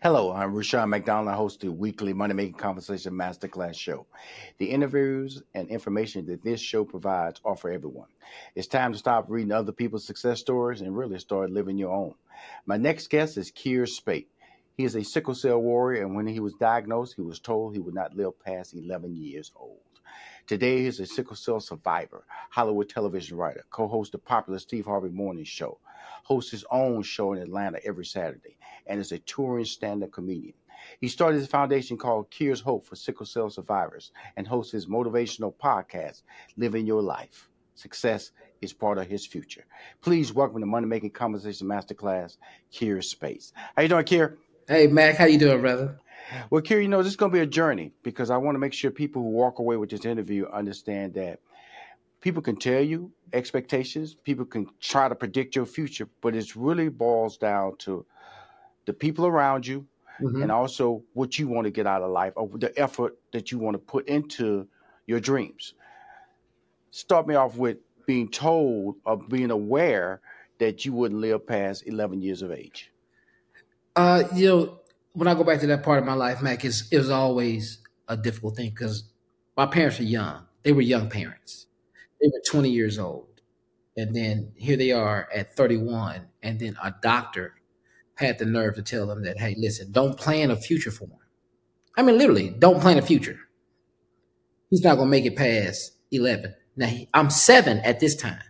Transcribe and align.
Hello, 0.00 0.30
I'm 0.30 0.54
Rushion 0.54 0.90
McDonald. 0.90 1.26
I 1.26 1.34
host 1.34 1.58
the 1.58 1.72
weekly 1.72 2.12
Money 2.12 2.32
Making 2.32 2.54
Conversation 2.54 3.14
Masterclass 3.14 3.74
show. 3.76 4.06
The 4.58 4.70
interviews 4.70 5.42
and 5.54 5.68
information 5.68 6.24
that 6.26 6.44
this 6.44 6.60
show 6.60 6.84
provides 6.84 7.40
are 7.44 7.56
for 7.56 7.68
everyone. 7.68 8.06
It's 8.54 8.68
time 8.68 8.92
to 8.92 8.98
stop 8.98 9.24
reading 9.28 9.50
other 9.50 9.72
people's 9.72 10.06
success 10.06 10.38
stories 10.38 10.82
and 10.82 10.96
really 10.96 11.18
start 11.18 11.50
living 11.50 11.78
your 11.78 11.90
own. 11.90 12.14
My 12.64 12.76
next 12.76 13.10
guest 13.10 13.36
is 13.38 13.50
Kier 13.50 13.88
Spate. 13.88 14.28
He 14.76 14.84
is 14.84 14.94
a 14.94 15.02
sickle 15.02 15.34
cell 15.34 15.58
warrior, 15.58 16.02
and 16.02 16.14
when 16.14 16.28
he 16.28 16.38
was 16.38 16.54
diagnosed, 16.54 17.14
he 17.16 17.22
was 17.22 17.40
told 17.40 17.74
he 17.74 17.80
would 17.80 17.94
not 17.94 18.14
live 18.14 18.38
past 18.38 18.74
11 18.74 19.16
years 19.16 19.50
old. 19.56 19.80
Today, 20.46 20.84
he's 20.84 21.00
a 21.00 21.06
sickle 21.06 21.34
cell 21.34 21.58
survivor, 21.58 22.24
Hollywood 22.50 22.88
television 22.88 23.36
writer, 23.36 23.64
co 23.70 23.88
host 23.88 24.12
the 24.12 24.18
popular 24.18 24.60
Steve 24.60 24.86
Harvey 24.86 25.08
Morning 25.08 25.42
Show, 25.42 25.78
hosts 26.22 26.52
his 26.52 26.64
own 26.70 27.02
show 27.02 27.32
in 27.32 27.42
Atlanta 27.42 27.80
every 27.84 28.04
Saturday, 28.04 28.57
and 28.88 29.00
is 29.00 29.12
a 29.12 29.18
touring 29.18 29.64
stand 29.64 30.02
up 30.02 30.12
comedian. 30.12 30.54
He 31.00 31.08
started 31.08 31.38
his 31.38 31.48
foundation 31.48 31.96
called 31.96 32.30
Kier's 32.30 32.60
Hope 32.60 32.86
for 32.86 32.96
Sickle 32.96 33.26
Cell 33.26 33.50
Survivors 33.50 34.12
and 34.36 34.46
hosts 34.46 34.72
his 34.72 34.86
motivational 34.86 35.54
podcast, 35.54 36.22
Living 36.56 36.86
Your 36.86 37.02
Life. 37.02 37.48
Success 37.74 38.32
is 38.60 38.72
part 38.72 38.98
of 38.98 39.06
his 39.06 39.26
future. 39.26 39.64
Please 40.00 40.32
welcome 40.32 40.60
to 40.60 40.66
Money 40.66 40.86
Making 40.86 41.10
Conversation 41.10 41.68
Masterclass, 41.68 42.36
Kier 42.72 43.02
Spates. 43.04 43.52
How 43.76 43.82
you 43.82 43.88
doing, 43.88 44.04
Kier? 44.04 44.36
Hey, 44.66 44.86
Mac. 44.86 45.16
How 45.16 45.26
you 45.26 45.38
doing, 45.38 45.60
brother? 45.60 45.98
Well, 46.50 46.62
Kier, 46.62 46.82
you 46.82 46.88
know, 46.88 47.02
this 47.02 47.12
is 47.12 47.16
going 47.16 47.32
to 47.32 47.36
be 47.36 47.42
a 47.42 47.46
journey 47.46 47.92
because 48.02 48.30
I 48.30 48.36
want 48.36 48.54
to 48.56 48.58
make 48.58 48.72
sure 48.72 48.90
people 48.90 49.22
who 49.22 49.28
walk 49.28 49.60
away 49.60 49.76
with 49.76 49.90
this 49.90 50.04
interview 50.04 50.46
understand 50.46 51.14
that 51.14 51.40
people 52.20 52.42
can 52.42 52.56
tell 52.56 52.82
you 52.82 53.12
expectations, 53.32 54.14
people 54.14 54.44
can 54.44 54.66
try 54.80 55.08
to 55.08 55.14
predict 55.14 55.54
your 55.54 55.66
future, 55.66 56.08
but 56.20 56.34
it 56.34 56.56
really 56.56 56.88
boils 56.88 57.36
down 57.36 57.76
to 57.78 58.04
the 58.88 58.94
people 58.94 59.26
around 59.26 59.66
you 59.66 59.86
mm-hmm. 60.18 60.42
and 60.42 60.50
also 60.50 61.02
what 61.12 61.38
you 61.38 61.46
want 61.46 61.66
to 61.66 61.70
get 61.70 61.86
out 61.86 62.00
of 62.00 62.10
life 62.10 62.32
or 62.36 62.48
the 62.54 62.72
effort 62.80 63.18
that 63.34 63.52
you 63.52 63.58
want 63.58 63.74
to 63.74 63.78
put 63.78 64.08
into 64.08 64.66
your 65.06 65.20
dreams. 65.20 65.74
Start 66.90 67.28
me 67.28 67.34
off 67.34 67.56
with 67.56 67.76
being 68.06 68.30
told 68.30 68.96
or 69.04 69.18
being 69.18 69.50
aware 69.50 70.22
that 70.58 70.86
you 70.86 70.94
wouldn't 70.94 71.20
live 71.20 71.46
past 71.46 71.86
11 71.86 72.22
years 72.22 72.40
of 72.40 72.50
age. 72.50 72.90
Uh, 73.94 74.24
you 74.34 74.48
know, 74.48 74.80
when 75.12 75.28
I 75.28 75.34
go 75.34 75.44
back 75.44 75.60
to 75.60 75.66
that 75.66 75.82
part 75.82 75.98
of 75.98 76.06
my 76.06 76.14
life, 76.14 76.40
Mac, 76.40 76.64
is 76.64 76.88
it 76.90 76.96
was 76.96 77.10
always 77.10 77.80
a 78.08 78.16
difficult 78.16 78.56
thing 78.56 78.70
because 78.70 79.04
my 79.54 79.66
parents 79.66 79.98
were 79.98 80.06
young. 80.06 80.46
They 80.62 80.72
were 80.72 80.80
young 80.80 81.10
parents. 81.10 81.66
They 82.22 82.28
were 82.28 82.40
20 82.50 82.70
years 82.70 82.98
old. 82.98 83.42
And 83.98 84.16
then 84.16 84.52
here 84.56 84.78
they 84.78 84.92
are 84.92 85.28
at 85.34 85.54
31. 85.54 86.22
And 86.42 86.58
then 86.58 86.78
a 86.82 86.94
doctor 87.02 87.57
had 88.18 88.38
the 88.38 88.44
nerve 88.44 88.74
to 88.74 88.82
tell 88.82 89.06
them 89.06 89.22
that, 89.22 89.38
hey, 89.38 89.54
listen, 89.56 89.92
don't 89.92 90.18
plan 90.18 90.50
a 90.50 90.56
future 90.56 90.90
for 90.90 91.04
him. 91.04 91.18
I 91.96 92.02
mean, 92.02 92.18
literally, 92.18 92.50
don't 92.50 92.80
plan 92.80 92.98
a 92.98 93.02
future. 93.02 93.38
He's 94.70 94.82
not 94.82 94.96
going 94.96 95.06
to 95.06 95.10
make 95.10 95.24
it 95.24 95.36
past 95.36 95.92
11. 96.10 96.54
Now, 96.76 96.92
I'm 97.14 97.30
seven 97.30 97.78
at 97.78 98.00
this 98.00 98.16
time. 98.16 98.42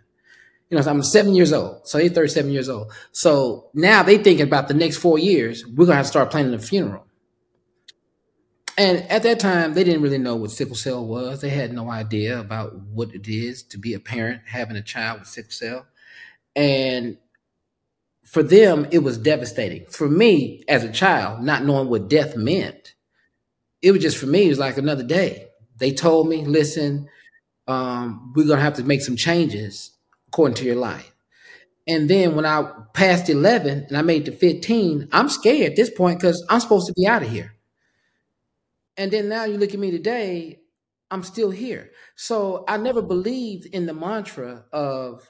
You 0.69 0.77
know, 0.77 0.83
I'm 0.87 1.03
seven 1.03 1.33
years 1.33 1.53
old. 1.53 1.87
So 1.87 1.97
he's 1.97 2.11
37 2.11 2.51
years 2.51 2.69
old. 2.69 2.91
So 3.11 3.69
now 3.73 4.03
they 4.03 4.17
thinking 4.17 4.45
about 4.45 4.67
the 4.67 4.73
next 4.75 4.97
four 4.97 5.17
years, 5.17 5.65
we're 5.65 5.85
gonna 5.85 5.97
have 5.97 6.05
to 6.05 6.09
start 6.09 6.29
planning 6.29 6.53
a 6.53 6.59
funeral. 6.59 7.05
And 8.77 8.99
at 9.09 9.23
that 9.23 9.39
time, 9.39 9.73
they 9.73 9.83
didn't 9.83 10.03
really 10.03 10.19
know 10.19 10.35
what 10.35 10.51
sickle 10.51 10.75
cell 10.75 11.05
was. 11.05 11.41
They 11.41 11.49
had 11.49 11.73
no 11.73 11.89
idea 11.89 12.39
about 12.39 12.75
what 12.75 13.13
it 13.13 13.27
is 13.27 13.63
to 13.63 13.77
be 13.77 13.93
a 13.93 13.99
parent 13.99 14.43
having 14.45 14.77
a 14.77 14.81
child 14.81 15.19
with 15.19 15.27
sickle 15.27 15.51
cell. 15.51 15.87
And 16.55 17.17
for 18.29 18.43
them, 18.43 18.87
it 18.91 18.99
was 18.99 19.17
devastating. 19.17 19.87
For 19.87 20.07
me, 20.07 20.63
as 20.67 20.83
a 20.83 20.91
child, 20.91 21.41
not 21.41 21.65
knowing 21.65 21.89
what 21.89 22.09
death 22.09 22.37
meant, 22.37 22.93
it 23.81 23.91
was 23.91 24.03
just 24.03 24.17
for 24.17 24.27
me, 24.27 24.45
it 24.45 24.49
was 24.49 24.59
like 24.59 24.77
another 24.77 25.03
day. 25.03 25.47
They 25.77 25.93
told 25.93 26.29
me, 26.29 26.45
listen, 26.45 27.09
um, 27.67 28.31
we're 28.35 28.45
gonna 28.45 28.61
have 28.61 28.75
to 28.75 28.83
make 28.83 29.01
some 29.01 29.15
changes 29.15 29.97
according 30.27 30.53
to 30.57 30.65
your 30.65 30.75
life. 30.75 31.11
And 31.87 32.07
then 32.07 32.35
when 32.35 32.45
I 32.45 32.71
passed 32.93 33.31
11 33.31 33.87
and 33.87 33.97
I 33.97 34.03
made 34.03 34.25
to 34.25 34.31
15, 34.31 35.09
I'm 35.11 35.27
scared 35.27 35.71
at 35.71 35.75
this 35.75 35.89
point 35.89 36.19
because 36.19 36.45
I'm 36.51 36.59
supposed 36.59 36.85
to 36.85 36.93
be 36.93 37.07
out 37.07 37.23
of 37.23 37.29
here. 37.29 37.55
And 38.95 39.09
then 39.09 39.27
now 39.27 39.45
you 39.45 39.57
look 39.57 39.73
at 39.73 39.79
me 39.79 39.89
today, 39.89 40.59
I'm 41.09 41.23
still 41.23 41.49
here. 41.49 41.89
So 42.15 42.63
I 42.67 42.77
never 42.77 43.01
believed 43.01 43.65
in 43.65 43.87
the 43.87 43.93
mantra 43.95 44.65
of, 44.71 45.27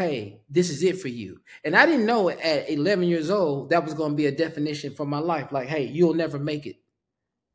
hey, 0.00 0.40
this 0.48 0.70
is 0.70 0.82
it 0.82 0.98
for 0.98 1.08
you. 1.08 1.40
And 1.62 1.76
I 1.76 1.84
didn't 1.84 2.06
know 2.06 2.30
at 2.30 2.70
11 2.70 3.04
years 3.04 3.30
old 3.30 3.70
that 3.70 3.84
was 3.84 3.92
going 3.94 4.12
to 4.12 4.16
be 4.16 4.26
a 4.26 4.32
definition 4.32 4.94
for 4.94 5.04
my 5.04 5.18
life. 5.18 5.52
Like, 5.52 5.68
hey, 5.68 5.84
you'll 5.84 6.14
never 6.14 6.38
make 6.38 6.64
it. 6.66 6.76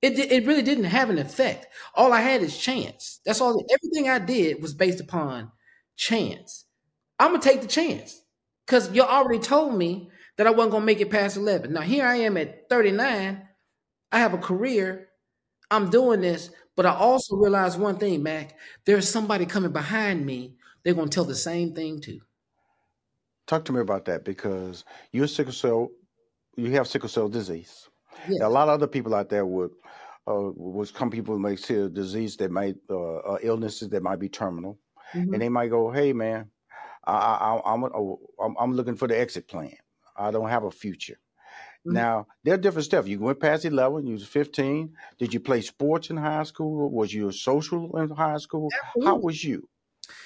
It, 0.02 0.20
it 0.20 0.46
really 0.46 0.62
didn't 0.62 0.84
have 0.86 1.10
an 1.10 1.18
effect. 1.18 1.68
All 1.96 2.14
I 2.14 2.22
had 2.22 2.42
is 2.44 2.58
chance. 2.58 3.20
That's 3.26 3.42
all. 3.42 3.66
Everything 3.72 4.10
I 4.10 4.20
did 4.20 4.62
was 4.62 4.74
based 4.76 5.00
upon 5.02 5.52
chance. 5.96 6.66
I'm 7.20 7.32
gonna 7.32 7.42
take 7.42 7.62
the 7.62 7.68
chance 7.68 8.22
because 8.66 8.92
you 8.92 9.02
already 9.02 9.40
told 9.40 9.76
me 9.76 10.12
that 10.38 10.46
I 10.46 10.52
wasn't 10.52 10.74
gonna 10.74 10.86
make 10.86 11.02
it 11.02 11.10
past 11.10 11.38
11. 11.38 11.74
Now 11.74 11.82
here 11.82 12.06
I 12.06 12.18
am 12.18 12.38
at 12.38 12.70
39. 12.70 13.42
I 14.12 14.20
have 14.20 14.34
a 14.34 14.38
career. 14.38 15.10
I'm 15.72 15.90
doing 15.90 16.22
this, 16.22 16.52
but 16.76 16.86
I 16.86 16.94
also 16.94 17.36
realize 17.38 17.78
one 17.78 17.98
thing, 17.98 18.22
Mac. 18.22 18.56
There's 18.86 19.10
somebody 19.10 19.46
coming 19.48 19.72
behind 19.72 20.26
me. 20.26 20.56
They're 20.84 20.94
gonna 20.94 21.10
tell 21.10 21.26
the 21.26 21.36
same 21.36 21.74
thing 21.74 22.02
too. 22.02 22.20
Talk 23.48 23.66
to 23.66 23.74
me 23.74 23.80
about 23.80 24.06
that 24.06 24.26
because 24.26 24.86
you're 25.12 25.28
sickle 25.28 25.54
cell. 25.54 25.90
You 26.58 26.72
have 26.72 26.88
sickle 26.88 27.10
cell 27.10 27.30
disease. 27.30 27.90
Yes. 28.28 28.42
A 28.42 28.50
lot 28.50 28.70
of 28.70 28.76
other 28.76 28.88
people 28.88 29.14
out 29.14 29.30
there 29.30 29.46
would 29.46 29.72
uh, 30.28 30.52
would 30.56 30.88
some 30.88 31.12
people 31.12 31.38
may 31.38 31.56
see 31.56 31.76
a 31.76 31.90
disease 31.90 32.38
that 32.38 32.52
might 32.52 32.76
uh, 32.90 33.18
uh, 33.18 33.38
illnesses 33.42 33.90
that 33.90 34.02
might 34.02 34.20
be 34.20 34.30
terminal, 34.30 34.80
mm-hmm. 35.14 35.34
and 35.34 35.42
they 35.42 35.50
might 35.50 35.70
go, 35.70 35.92
"Hey, 35.92 36.14
man, 36.14 36.50
I, 37.06 37.14
I, 37.14 37.74
I'm, 37.74 37.84
I'm 37.84 38.56
I'm 38.60 38.74
looking 38.74 38.96
for 38.96 39.08
the 39.08 39.20
exit 39.20 39.48
plan. 39.48 39.76
I 40.18 40.32
don't 40.32 40.50
have 40.50 40.64
a 40.64 40.72
future. 40.72 41.20
Mm-hmm. 41.86 41.94
Now 41.94 42.28
there 42.44 42.56
are 42.56 42.58
different 42.58 42.86
stuff. 42.86 43.08
You 43.08 43.20
went 43.20 43.40
past 43.40 43.66
eleven. 43.66 44.08
You 44.08 44.14
was 44.14 44.26
fifteen. 44.26 44.96
Did 45.20 45.34
you 45.34 45.40
play 45.40 45.62
sports 45.62 46.10
in 46.10 46.18
high 46.18 46.44
school? 46.44 46.90
Was 46.90 47.14
you 47.14 47.32
social 47.32 47.96
in 47.98 48.10
high 48.10 48.38
school? 48.38 48.70
Absolutely. 48.74 49.08
How 49.08 49.16
was 49.18 49.44
you 49.44 49.70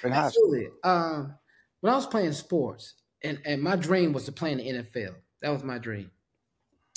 in 0.03 0.13
Absolutely. 0.13 0.63
high 0.63 0.69
school? 0.69 0.79
Um, 0.83 1.35
when 1.81 1.93
I 1.93 1.95
was 1.95 2.07
playing 2.07 2.33
sports, 2.33 2.95
and 3.23 3.39
and 3.45 3.61
my 3.61 3.75
dream 3.75 4.13
was 4.13 4.25
to 4.25 4.31
play 4.31 4.51
in 4.51 4.57
the 4.57 4.65
NFL. 4.65 5.15
That 5.41 5.49
was 5.49 5.63
my 5.63 5.77
dream. 5.77 6.11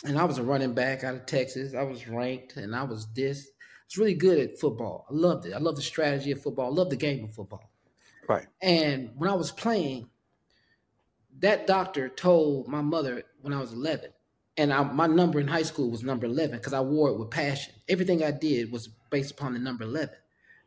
And 0.05 0.19
I 0.19 0.25
was 0.25 0.39
a 0.39 0.43
running 0.43 0.75
back 0.75 1.05
out 1.05 1.15
of 1.15 1.27
Texas. 1.27 1.75
I 1.75 1.83
was 1.83 2.09
ranked, 2.09 2.57
and 2.57 2.75
I 2.75 2.83
was 2.83 3.07
this. 3.15 3.47
I 3.47 3.85
was 3.89 3.99
really 3.99 4.15
good 4.15 4.39
at 4.39 4.59
football. 4.59 5.07
I 5.09 5.15
loved 5.15 5.47
it. 5.47 5.53
I 5.53 5.59
loved 5.59 5.79
the 5.79 5.83
strategy 5.83 6.33
of 6.33 6.43
football. 6.43 6.67
I 6.67 6.75
loved 6.75 6.91
the 6.91 6.97
game 6.97 7.25
of 7.25 7.35
football. 7.35 7.71
Right. 8.29 8.47
And 8.61 9.11
when 9.17 9.31
I 9.31 9.35
was 9.35 9.53
playing, 9.53 10.09
that 11.39 11.67
doctor 11.67 12.09
told 12.09 12.69
my 12.69 12.81
mother 12.81 13.23
when 13.41 13.53
I 13.53 13.61
was 13.61 13.73
11, 13.73 14.11
and 14.57 14.73
I, 14.73 14.83
my 14.83 15.07
number 15.07 15.41
in 15.41 15.49
high 15.49 15.63
school 15.63 15.91
was 15.91 16.03
number 16.03 16.27
11 16.27 16.57
because 16.57 16.73
I 16.73 16.81
wore 16.81 17.11
it 17.11 17.19
with 17.19 17.31
passion. 17.31 17.75
Everything 17.89 18.25
I 18.25 18.33
did 18.33 18.73
was 18.73 18.89
based 19.11 19.33
upon 19.33 19.55
the 19.55 19.59
number 19.59 19.85
11 19.85 20.15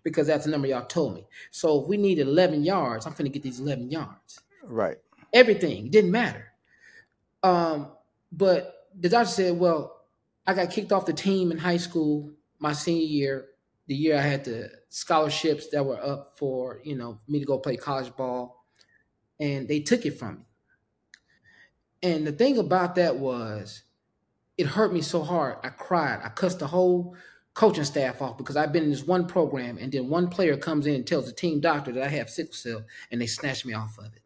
because 0.04 0.28
that's 0.28 0.46
the 0.46 0.51
number 0.51 0.68
y'all 0.68 0.86
told 0.86 1.16
me. 1.16 1.28
So 1.51 1.81
if 1.81 1.88
we 1.88 1.98
need 1.98 2.19
11 2.19 2.63
yards, 2.63 3.06
I'm 3.06 3.13
going 3.13 3.25
to 3.25 3.30
get 3.30 3.44
these 3.44 3.60
11 3.60 3.92
yards. 3.92 4.40
Right. 4.63 4.98
Everything 5.36 5.92
didn't 5.92 6.12
matter. 6.12 6.48
Um, 7.44 7.92
but 8.32 8.88
the 9.00 9.10
doctor 9.10 9.30
said, 9.30 9.60
well, 9.60 10.02
I 10.48 10.56
got 10.56 10.72
kicked 10.72 10.92
off 10.92 11.06
the 11.06 11.14
team 11.14 11.52
in 11.52 11.60
high 11.60 11.78
school 11.78 12.32
my 12.60 12.74
senior 12.74 13.06
year, 13.06 13.46
the 13.88 13.96
year 13.96 14.18
I 14.18 14.22
had 14.22 14.46
the 14.46 14.72
scholarships 14.90 15.68
that 15.70 15.86
were 15.86 16.04
up 16.04 16.34
for, 16.38 16.80
you 16.84 16.96
know, 16.96 17.20
me 17.28 17.40
to 17.40 17.46
go 17.46 17.60
play 17.60 17.76
college 17.76 18.16
ball. 18.16 18.66
And 19.40 19.68
they 19.68 19.82
took 19.82 20.06
it 20.06 20.18
from 20.18 20.38
me. 20.38 20.46
And 22.02 22.26
the 22.26 22.32
thing 22.32 22.58
about 22.58 22.96
that 22.96 23.18
was 23.18 23.84
it 24.58 24.68
hurt 24.68 24.94
me 24.94 25.02
so 25.02 25.24
hard. 25.24 25.58
I 25.64 25.70
cried. 25.70 26.22
I 26.24 26.30
cussed 26.30 26.60
the 26.60 26.68
whole 26.68 27.16
coaching 27.54 27.84
staff 27.84 28.22
off 28.22 28.38
because 28.38 28.58
I've 28.58 28.72
been 28.72 28.84
in 28.84 28.92
this 28.92 29.06
one 29.06 29.28
program 29.28 29.78
and 29.78 29.92
then 29.92 30.10
one 30.10 30.30
player 30.30 30.58
comes 30.58 30.88
in 30.88 30.96
and 30.96 31.08
tells 31.08 31.26
the 31.26 31.34
team 31.34 31.60
doctor 31.60 31.92
that 31.94 32.04
I 32.04 32.10
have 32.10 32.30
sickle 32.30 32.54
cell 32.54 32.84
and 33.12 33.22
they 33.22 33.28
snatch 33.28 33.66
me 33.66 33.74
off 33.74 33.98
of 33.98 34.14
it. 34.14 34.22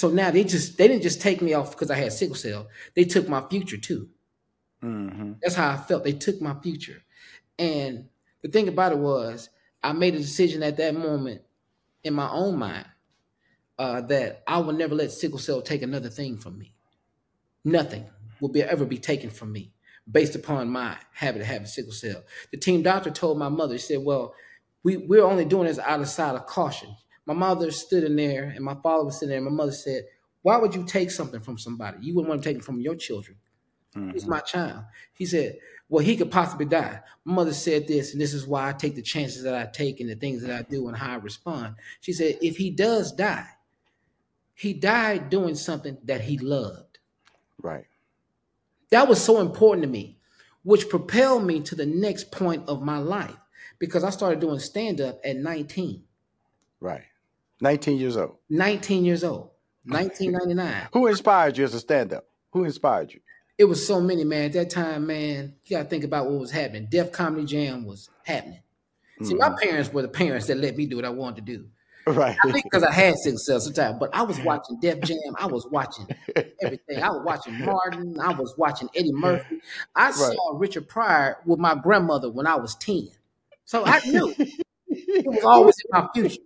So 0.00 0.08
now 0.08 0.30
they 0.30 0.44
just 0.44 0.78
they 0.78 0.88
didn't 0.88 1.02
just 1.02 1.20
take 1.20 1.42
me 1.42 1.52
off 1.52 1.72
because 1.72 1.90
I 1.90 1.96
had 1.96 2.14
sickle 2.14 2.34
cell. 2.34 2.68
They 2.96 3.04
took 3.04 3.28
my 3.28 3.42
future 3.50 3.76
too. 3.76 4.08
Mm-hmm. 4.82 5.32
That's 5.42 5.56
how 5.56 5.72
I 5.72 5.76
felt. 5.76 6.04
They 6.04 6.14
took 6.14 6.40
my 6.40 6.54
future. 6.62 7.02
And 7.58 8.08
the 8.40 8.48
thing 8.48 8.68
about 8.68 8.92
it 8.92 8.98
was 8.98 9.50
I 9.82 9.92
made 9.92 10.14
a 10.14 10.18
decision 10.18 10.62
at 10.62 10.78
that 10.78 10.94
moment 10.94 11.42
in 12.02 12.14
my 12.14 12.30
own 12.30 12.58
mind 12.58 12.86
uh, 13.78 14.00
that 14.00 14.42
I 14.46 14.60
will 14.60 14.72
never 14.72 14.94
let 14.94 15.12
sickle 15.12 15.38
cell 15.38 15.60
take 15.60 15.82
another 15.82 16.08
thing 16.08 16.38
from 16.38 16.56
me. 16.56 16.72
Nothing 17.62 18.06
will 18.40 18.48
be 18.48 18.62
ever 18.62 18.86
be 18.86 18.96
taken 18.96 19.28
from 19.28 19.52
me 19.52 19.70
based 20.10 20.34
upon 20.34 20.70
my 20.70 20.96
habit 21.12 21.42
of 21.42 21.46
having 21.46 21.66
sickle 21.66 21.92
cell. 21.92 22.24
The 22.52 22.56
team 22.56 22.80
doctor 22.80 23.10
told 23.10 23.36
my 23.36 23.50
mother, 23.50 23.74
he 23.74 23.78
said, 23.78 23.98
Well, 24.02 24.32
we, 24.82 24.96
we're 24.96 25.26
only 25.26 25.44
doing 25.44 25.66
this 25.66 25.78
out 25.78 26.00
of 26.00 26.08
side 26.08 26.36
of 26.36 26.46
caution. 26.46 26.96
My 27.30 27.36
mother 27.36 27.70
stood 27.70 28.02
in 28.02 28.16
there 28.16 28.52
and 28.56 28.64
my 28.64 28.74
father 28.74 29.04
was 29.04 29.20
sitting 29.20 29.28
there. 29.28 29.38
And 29.38 29.46
my 29.46 29.52
mother 29.52 29.70
said, 29.70 30.02
Why 30.42 30.56
would 30.56 30.74
you 30.74 30.84
take 30.84 31.12
something 31.12 31.38
from 31.38 31.58
somebody? 31.58 31.98
You 32.00 32.12
wouldn't 32.12 32.28
want 32.28 32.42
to 32.42 32.48
take 32.48 32.58
it 32.58 32.64
from 32.64 32.80
your 32.80 32.96
children. 32.96 33.36
Mm-hmm. 33.94 34.10
He's 34.10 34.26
my 34.26 34.40
child. 34.40 34.82
He 35.12 35.26
said, 35.26 35.58
Well, 35.88 36.04
he 36.04 36.16
could 36.16 36.32
possibly 36.32 36.66
die. 36.66 36.98
My 37.24 37.34
mother 37.34 37.52
said 37.52 37.86
this, 37.86 38.10
and 38.10 38.20
this 38.20 38.34
is 38.34 38.48
why 38.48 38.68
I 38.68 38.72
take 38.72 38.96
the 38.96 39.02
chances 39.02 39.44
that 39.44 39.54
I 39.54 39.70
take 39.70 40.00
and 40.00 40.10
the 40.10 40.16
things 40.16 40.42
that 40.42 40.50
I 40.50 40.62
do 40.62 40.88
and 40.88 40.96
how 40.96 41.12
I 41.12 41.16
respond. 41.18 41.76
She 42.00 42.12
said, 42.12 42.36
If 42.42 42.56
he 42.56 42.68
does 42.68 43.12
die, 43.12 43.46
he 44.52 44.72
died 44.72 45.30
doing 45.30 45.54
something 45.54 45.98
that 46.06 46.22
he 46.22 46.36
loved. 46.36 46.98
Right. 47.62 47.86
That 48.90 49.06
was 49.06 49.22
so 49.22 49.38
important 49.38 49.84
to 49.84 49.88
me, 49.88 50.18
which 50.64 50.88
propelled 50.88 51.44
me 51.44 51.60
to 51.60 51.76
the 51.76 51.86
next 51.86 52.32
point 52.32 52.68
of 52.68 52.82
my 52.82 52.98
life 52.98 53.38
because 53.78 54.02
I 54.02 54.10
started 54.10 54.40
doing 54.40 54.58
stand 54.58 55.00
up 55.00 55.20
at 55.24 55.36
19. 55.36 56.02
Right. 56.80 57.04
19 57.60 57.98
years 57.98 58.16
old. 58.16 58.36
19 58.48 59.04
years 59.04 59.24
old. 59.24 59.50
1999. 59.84 60.88
Who 60.92 61.06
inspired 61.06 61.56
you 61.56 61.64
as 61.64 61.74
a 61.74 61.80
stand 61.80 62.12
up? 62.12 62.24
Who 62.52 62.64
inspired 62.64 63.12
you? 63.12 63.20
It 63.58 63.64
was 63.64 63.86
so 63.86 64.00
many, 64.00 64.24
man. 64.24 64.46
At 64.46 64.52
that 64.54 64.70
time, 64.70 65.06
man, 65.06 65.54
you 65.64 65.76
got 65.76 65.84
to 65.84 65.88
think 65.88 66.04
about 66.04 66.26
what 66.26 66.40
was 66.40 66.50
happening. 66.50 66.88
Def 66.90 67.12
Comedy 67.12 67.44
Jam 67.44 67.84
was 67.84 68.08
happening. 68.24 68.62
See, 69.22 69.34
mm-hmm. 69.34 69.38
my 69.38 69.56
parents 69.62 69.92
were 69.92 70.02
the 70.02 70.08
parents 70.08 70.46
that 70.46 70.56
let 70.56 70.76
me 70.76 70.86
do 70.86 70.96
what 70.96 71.04
I 71.04 71.10
wanted 71.10 71.46
to 71.46 71.56
do. 71.56 71.66
Right. 72.06 72.36
I 72.42 72.52
think 72.52 72.64
because 72.64 72.82
I 72.82 72.92
had 72.92 73.14
six 73.16 73.44
cells 73.44 73.64
sometimes, 73.64 73.98
but 74.00 74.14
I 74.14 74.22
was 74.22 74.40
watching 74.44 74.80
Def 74.80 75.00
Jam. 75.02 75.18
I 75.36 75.46
was 75.46 75.66
watching 75.70 76.08
everything. 76.62 77.02
I 77.02 77.10
was 77.10 77.22
watching 77.24 77.64
Martin. 77.64 78.18
I 78.18 78.32
was 78.32 78.54
watching 78.56 78.88
Eddie 78.94 79.12
Murphy. 79.12 79.60
I 79.94 80.06
right. 80.06 80.14
saw 80.14 80.56
Richard 80.56 80.88
Pryor 80.88 81.36
with 81.44 81.58
my 81.58 81.74
grandmother 81.74 82.30
when 82.30 82.46
I 82.46 82.56
was 82.56 82.74
10. 82.76 83.08
So 83.66 83.84
I 83.84 84.00
knew 84.06 84.34
it 84.88 85.26
was 85.26 85.44
always 85.44 85.76
in 85.84 86.00
my 86.00 86.08
future. 86.14 86.40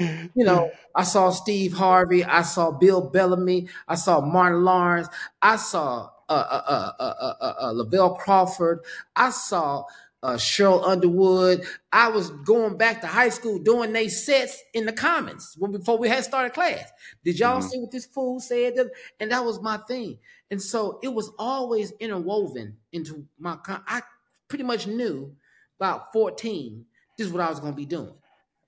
You 0.00 0.44
know, 0.44 0.70
I 0.94 1.04
saw 1.04 1.30
Steve 1.30 1.72
Harvey. 1.72 2.24
I 2.24 2.42
saw 2.42 2.70
Bill 2.70 3.00
Bellamy. 3.00 3.68
I 3.86 3.94
saw 3.94 4.20
Martin 4.20 4.64
Lawrence. 4.64 5.08
I 5.40 5.56
saw 5.56 6.10
uh, 6.28 6.32
uh, 6.32 6.92
uh, 6.98 7.34
uh, 7.40 7.72
Lavell 7.74 8.16
Crawford. 8.18 8.80
I 9.14 9.30
saw 9.30 9.84
uh, 10.22 10.34
Sheryl 10.34 10.86
Underwood. 10.86 11.64
I 11.92 12.08
was 12.08 12.30
going 12.30 12.76
back 12.76 13.00
to 13.00 13.06
high 13.06 13.30
school 13.30 13.58
doing 13.58 13.92
they 13.92 14.08
sets 14.08 14.62
in 14.74 14.86
the 14.86 14.92
comments 14.92 15.56
when 15.58 15.72
before 15.72 15.98
we 15.98 16.08
had 16.08 16.24
started 16.24 16.52
class. 16.52 16.90
Did 17.24 17.38
y'all 17.38 17.60
mm-hmm. 17.60 17.68
see 17.68 17.78
what 17.78 17.90
this 17.90 18.06
fool 18.06 18.40
said? 18.40 18.74
And 19.18 19.30
that 19.32 19.44
was 19.44 19.60
my 19.60 19.78
thing. 19.88 20.18
And 20.50 20.60
so 20.60 20.98
it 21.02 21.08
was 21.08 21.30
always 21.38 21.92
interwoven 22.00 22.76
into 22.92 23.26
my. 23.38 23.56
I 23.66 24.02
pretty 24.48 24.64
much 24.64 24.86
knew 24.86 25.34
about 25.78 26.12
fourteen. 26.12 26.86
This 27.16 27.26
is 27.28 27.32
what 27.32 27.42
I 27.42 27.50
was 27.50 27.60
going 27.60 27.72
to 27.72 27.76
be 27.76 27.86
doing. 27.86 28.14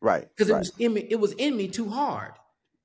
Right. 0.02 0.28
Because 0.28 0.50
it 0.50 0.58
was 0.58 0.72
in 0.78 0.94
me. 0.94 1.06
It 1.08 1.20
was 1.20 1.32
in 1.32 1.56
me 1.56 1.68
too 1.68 1.88
hard. 1.88 2.32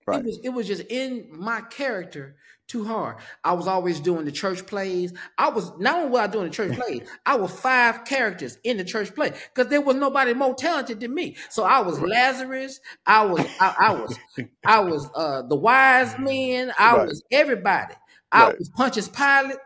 Right. 0.05 0.19
It 0.19 0.25
was 0.25 0.39
it 0.43 0.49
was 0.49 0.67
just 0.67 0.83
in 0.83 1.27
my 1.31 1.61
character 1.61 2.37
too 2.67 2.85
hard. 2.85 3.17
I 3.43 3.53
was 3.53 3.67
always 3.67 3.99
doing 3.99 4.23
the 4.25 4.31
church 4.31 4.65
plays. 4.67 5.13
I 5.37 5.49
was 5.49 5.71
not 5.79 5.95
only 5.95 6.09
was 6.11 6.21
I 6.21 6.27
doing 6.27 6.45
the 6.45 6.51
church 6.51 6.77
plays, 6.79 7.09
I 7.25 7.35
was 7.35 7.51
five 7.51 8.05
characters 8.05 8.59
in 8.63 8.77
the 8.77 8.83
church 8.83 9.15
play 9.15 9.33
because 9.53 9.69
there 9.69 9.81
was 9.81 9.95
nobody 9.95 10.33
more 10.35 10.53
talented 10.53 10.99
than 10.99 11.13
me. 11.13 11.37
So 11.49 11.63
I 11.63 11.79
was 11.79 11.99
Lazarus. 11.99 12.79
I 13.07 13.25
was 13.25 13.45
I, 13.59 13.75
I 13.79 13.93
was 13.93 14.19
I 14.65 14.79
was 14.79 15.09
uh, 15.15 15.41
the 15.41 15.55
wise 15.55 16.17
men. 16.19 16.71
I 16.77 16.97
right. 16.97 17.07
was 17.07 17.23
everybody. 17.31 17.95
I 18.31 18.47
right. 18.47 18.59
was 18.59 18.69
Pontius 18.69 19.09
Pilate. 19.09 19.57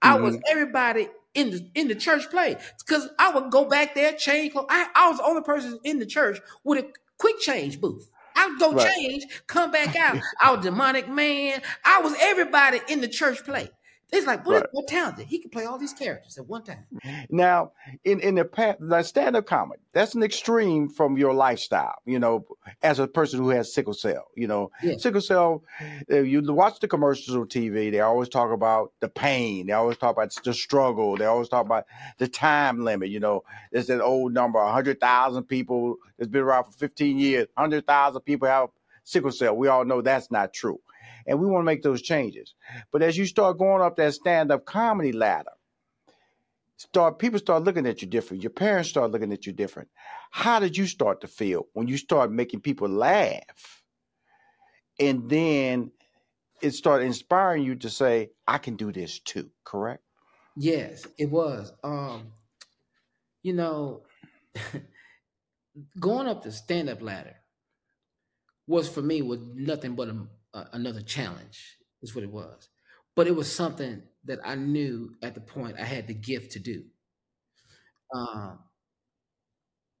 I 0.00 0.14
mm-hmm. 0.14 0.24
was 0.24 0.38
everybody 0.48 1.08
in 1.34 1.50
the 1.50 1.70
in 1.74 1.88
the 1.88 1.94
church 1.94 2.28
play 2.30 2.56
because 2.78 3.08
I 3.18 3.32
would 3.34 3.50
go 3.50 3.64
back 3.64 3.94
there 3.94 4.12
change 4.12 4.52
clothes. 4.52 4.66
I, 4.70 4.88
I 4.94 5.08
was 5.08 5.18
the 5.18 5.24
only 5.24 5.42
person 5.42 5.78
in 5.84 5.98
the 5.98 6.06
church 6.06 6.40
with 6.64 6.84
a 6.84 6.88
quick 7.18 7.38
change 7.40 7.80
booth. 7.80 8.08
I 8.34 8.48
would 8.48 8.58
go 8.58 8.72
right. 8.72 8.90
change, 8.94 9.24
come 9.46 9.70
back 9.70 9.94
out. 9.96 10.18
I 10.40 10.52
was 10.52 10.64
demonic 10.64 11.08
man. 11.08 11.62
I 11.84 12.00
was 12.00 12.14
everybody 12.20 12.80
in 12.88 13.00
the 13.00 13.08
church 13.08 13.44
play. 13.44 13.70
It's 14.12 14.26
like 14.26 14.44
what, 14.44 14.54
right. 14.56 14.66
what 14.72 14.86
talented. 14.88 15.26
He 15.26 15.38
can 15.38 15.48
play 15.48 15.64
all 15.64 15.78
these 15.78 15.94
characters 15.94 16.36
at 16.36 16.46
one 16.46 16.62
time. 16.62 16.84
Now, 17.30 17.72
in 18.04 18.20
in 18.20 18.34
the 18.34 18.44
past, 18.44 18.78
like 18.82 19.06
stand 19.06 19.36
up 19.36 19.46
comedy, 19.46 19.80
that's 19.94 20.14
an 20.14 20.22
extreme 20.22 20.90
from 20.90 21.16
your 21.16 21.32
lifestyle. 21.32 21.94
You 22.04 22.18
know, 22.18 22.44
as 22.82 22.98
a 22.98 23.08
person 23.08 23.40
who 23.40 23.48
has 23.48 23.72
sickle 23.72 23.94
cell. 23.94 24.26
You 24.36 24.48
know, 24.48 24.70
yeah. 24.82 24.98
sickle 24.98 25.22
cell. 25.22 25.64
Uh, 26.10 26.20
you 26.20 26.42
watch 26.52 26.80
the 26.80 26.88
commercials 26.88 27.34
on 27.34 27.46
TV. 27.46 27.90
They 27.90 28.00
always 28.00 28.28
talk 28.28 28.52
about 28.52 28.92
the 29.00 29.08
pain. 29.08 29.68
They 29.68 29.72
always 29.72 29.96
talk 29.96 30.14
about 30.14 30.34
the 30.44 30.52
struggle. 30.52 31.16
They 31.16 31.24
always 31.24 31.48
talk 31.48 31.64
about 31.64 31.86
the 32.18 32.28
time 32.28 32.84
limit. 32.84 33.08
You 33.08 33.20
know, 33.20 33.44
there's 33.72 33.86
that 33.86 34.02
old 34.02 34.34
number: 34.34 34.62
hundred 34.62 35.00
thousand 35.00 35.44
people. 35.44 35.96
It's 36.18 36.28
been 36.28 36.42
around 36.42 36.64
for 36.64 36.72
15 36.72 37.18
years. 37.18 37.48
Hundred 37.56 37.86
thousand 37.86 38.20
people 38.22 38.46
have 38.46 38.68
sickle 39.04 39.32
cell. 39.32 39.56
We 39.56 39.68
all 39.68 39.86
know 39.86 40.02
that's 40.02 40.30
not 40.30 40.52
true 40.52 40.80
and 41.26 41.38
we 41.38 41.46
want 41.46 41.62
to 41.62 41.66
make 41.66 41.82
those 41.82 42.02
changes. 42.02 42.54
But 42.90 43.02
as 43.02 43.16
you 43.16 43.26
start 43.26 43.58
going 43.58 43.82
up 43.82 43.96
that 43.96 44.14
stand-up 44.14 44.64
comedy 44.64 45.12
ladder, 45.12 45.50
start 46.76 47.18
people 47.18 47.38
start 47.38 47.64
looking 47.64 47.86
at 47.86 48.02
you 48.02 48.08
different. 48.08 48.42
Your 48.42 48.50
parents 48.50 48.88
start 48.88 49.10
looking 49.10 49.32
at 49.32 49.46
you 49.46 49.52
different. 49.52 49.88
How 50.30 50.60
did 50.60 50.76
you 50.76 50.86
start 50.86 51.20
to 51.20 51.28
feel 51.28 51.68
when 51.72 51.88
you 51.88 51.96
start 51.96 52.32
making 52.32 52.60
people 52.60 52.88
laugh? 52.88 53.82
And 54.98 55.28
then 55.28 55.92
it 56.60 56.72
started 56.72 57.06
inspiring 57.06 57.64
you 57.64 57.74
to 57.76 57.90
say, 57.90 58.30
I 58.46 58.58
can 58.58 58.76
do 58.76 58.92
this 58.92 59.18
too, 59.18 59.50
correct? 59.64 60.02
Yes, 60.56 61.06
it 61.18 61.30
was. 61.30 61.72
Um, 61.82 62.32
you 63.42 63.52
know, 63.52 64.02
going 66.00 66.28
up 66.28 66.42
the 66.42 66.52
stand-up 66.52 67.02
ladder 67.02 67.36
was 68.66 68.88
for 68.88 69.02
me 69.02 69.22
was 69.22 69.40
nothing 69.54 69.94
but 69.94 70.08
a 70.08 70.26
uh, 70.54 70.64
another 70.72 71.00
challenge 71.02 71.78
is 72.02 72.14
what 72.14 72.24
it 72.24 72.30
was. 72.30 72.68
But 73.14 73.26
it 73.26 73.36
was 73.36 73.54
something 73.54 74.02
that 74.24 74.38
i 74.44 74.54
knew 74.54 75.14
at 75.22 75.34
the 75.34 75.40
point 75.40 75.78
i 75.78 75.84
had 75.84 76.06
the 76.06 76.14
gift 76.14 76.52
to 76.52 76.58
do. 76.60 76.84
Um, 78.14 78.58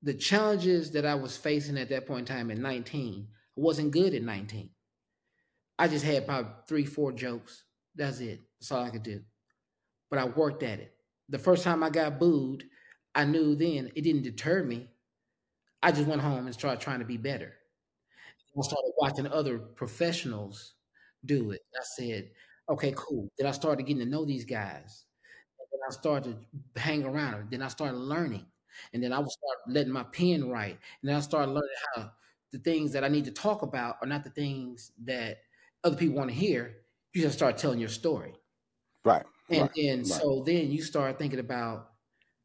the 0.02 0.14
challenges 0.14 0.90
that 0.92 1.06
i 1.06 1.14
was 1.14 1.36
facing 1.36 1.78
at 1.78 1.88
that 1.90 2.06
point 2.06 2.28
in 2.28 2.36
time 2.36 2.50
at 2.50 2.58
19 2.58 3.28
wasn't 3.56 3.92
good 3.92 4.14
at 4.14 4.22
19 4.22 4.70
i 5.78 5.88
just 5.88 6.04
had 6.04 6.26
probably 6.26 6.52
three 6.68 6.84
four 6.84 7.12
jokes. 7.12 7.64
That's 7.94 8.20
it. 8.20 8.40
That's 8.60 8.72
all 8.72 8.84
i 8.84 8.90
could 8.90 9.02
do. 9.02 9.22
But 10.10 10.18
i 10.18 10.24
worked 10.24 10.62
at 10.62 10.80
it. 10.80 10.94
The 11.28 11.38
first 11.38 11.64
time 11.64 11.82
i 11.82 11.90
got 11.90 12.18
booed 12.18 12.64
i 13.14 13.24
knew 13.24 13.54
then 13.54 13.90
it 13.94 14.02
didn't 14.02 14.22
deter 14.22 14.62
me. 14.62 14.88
I 15.82 15.92
just 15.92 16.06
went 16.06 16.22
home 16.22 16.46
and 16.46 16.54
started 16.54 16.80
trying 16.80 17.00
to 17.00 17.04
be 17.04 17.16
better 17.16 17.54
I 18.58 18.62
started 18.62 18.92
watching 18.98 19.26
other 19.26 19.58
professionals 19.58 20.74
do 21.24 21.52
it. 21.52 21.60
I 21.74 21.84
said, 21.96 22.30
okay, 22.68 22.92
cool. 22.96 23.28
Then 23.38 23.46
I 23.46 23.52
started 23.52 23.86
getting 23.86 24.04
to 24.04 24.10
know 24.10 24.24
these 24.24 24.44
guys. 24.44 25.04
And 25.58 25.68
then 25.70 25.80
I 25.88 25.92
started 25.92 26.36
to 26.74 26.80
hang 26.80 27.04
around 27.04 27.32
them. 27.32 27.48
Then 27.50 27.62
I 27.62 27.68
started 27.68 27.96
learning. 27.96 28.46
And 28.92 29.02
then 29.02 29.12
I 29.12 29.18
would 29.18 29.30
start 29.30 29.58
letting 29.68 29.92
my 29.92 30.04
pen 30.04 30.48
write. 30.48 30.78
And 31.00 31.08
then 31.08 31.16
I 31.16 31.20
started 31.20 31.52
learning 31.52 31.68
how 31.94 32.10
the 32.52 32.58
things 32.58 32.92
that 32.92 33.04
I 33.04 33.08
need 33.08 33.24
to 33.26 33.30
talk 33.30 33.62
about 33.62 33.96
are 34.02 34.08
not 34.08 34.24
the 34.24 34.30
things 34.30 34.92
that 35.04 35.38
other 35.84 35.96
people 35.96 36.16
want 36.16 36.30
to 36.30 36.36
hear. 36.36 36.76
You 37.14 37.22
just 37.22 37.36
start 37.36 37.58
telling 37.58 37.78
your 37.78 37.88
story. 37.88 38.34
Right. 39.04 39.24
And 39.50 39.62
right, 39.62 39.70
then 39.76 39.98
right. 39.98 40.06
so 40.06 40.42
then 40.46 40.70
you 40.70 40.82
start 40.82 41.18
thinking 41.18 41.40
about, 41.40 41.90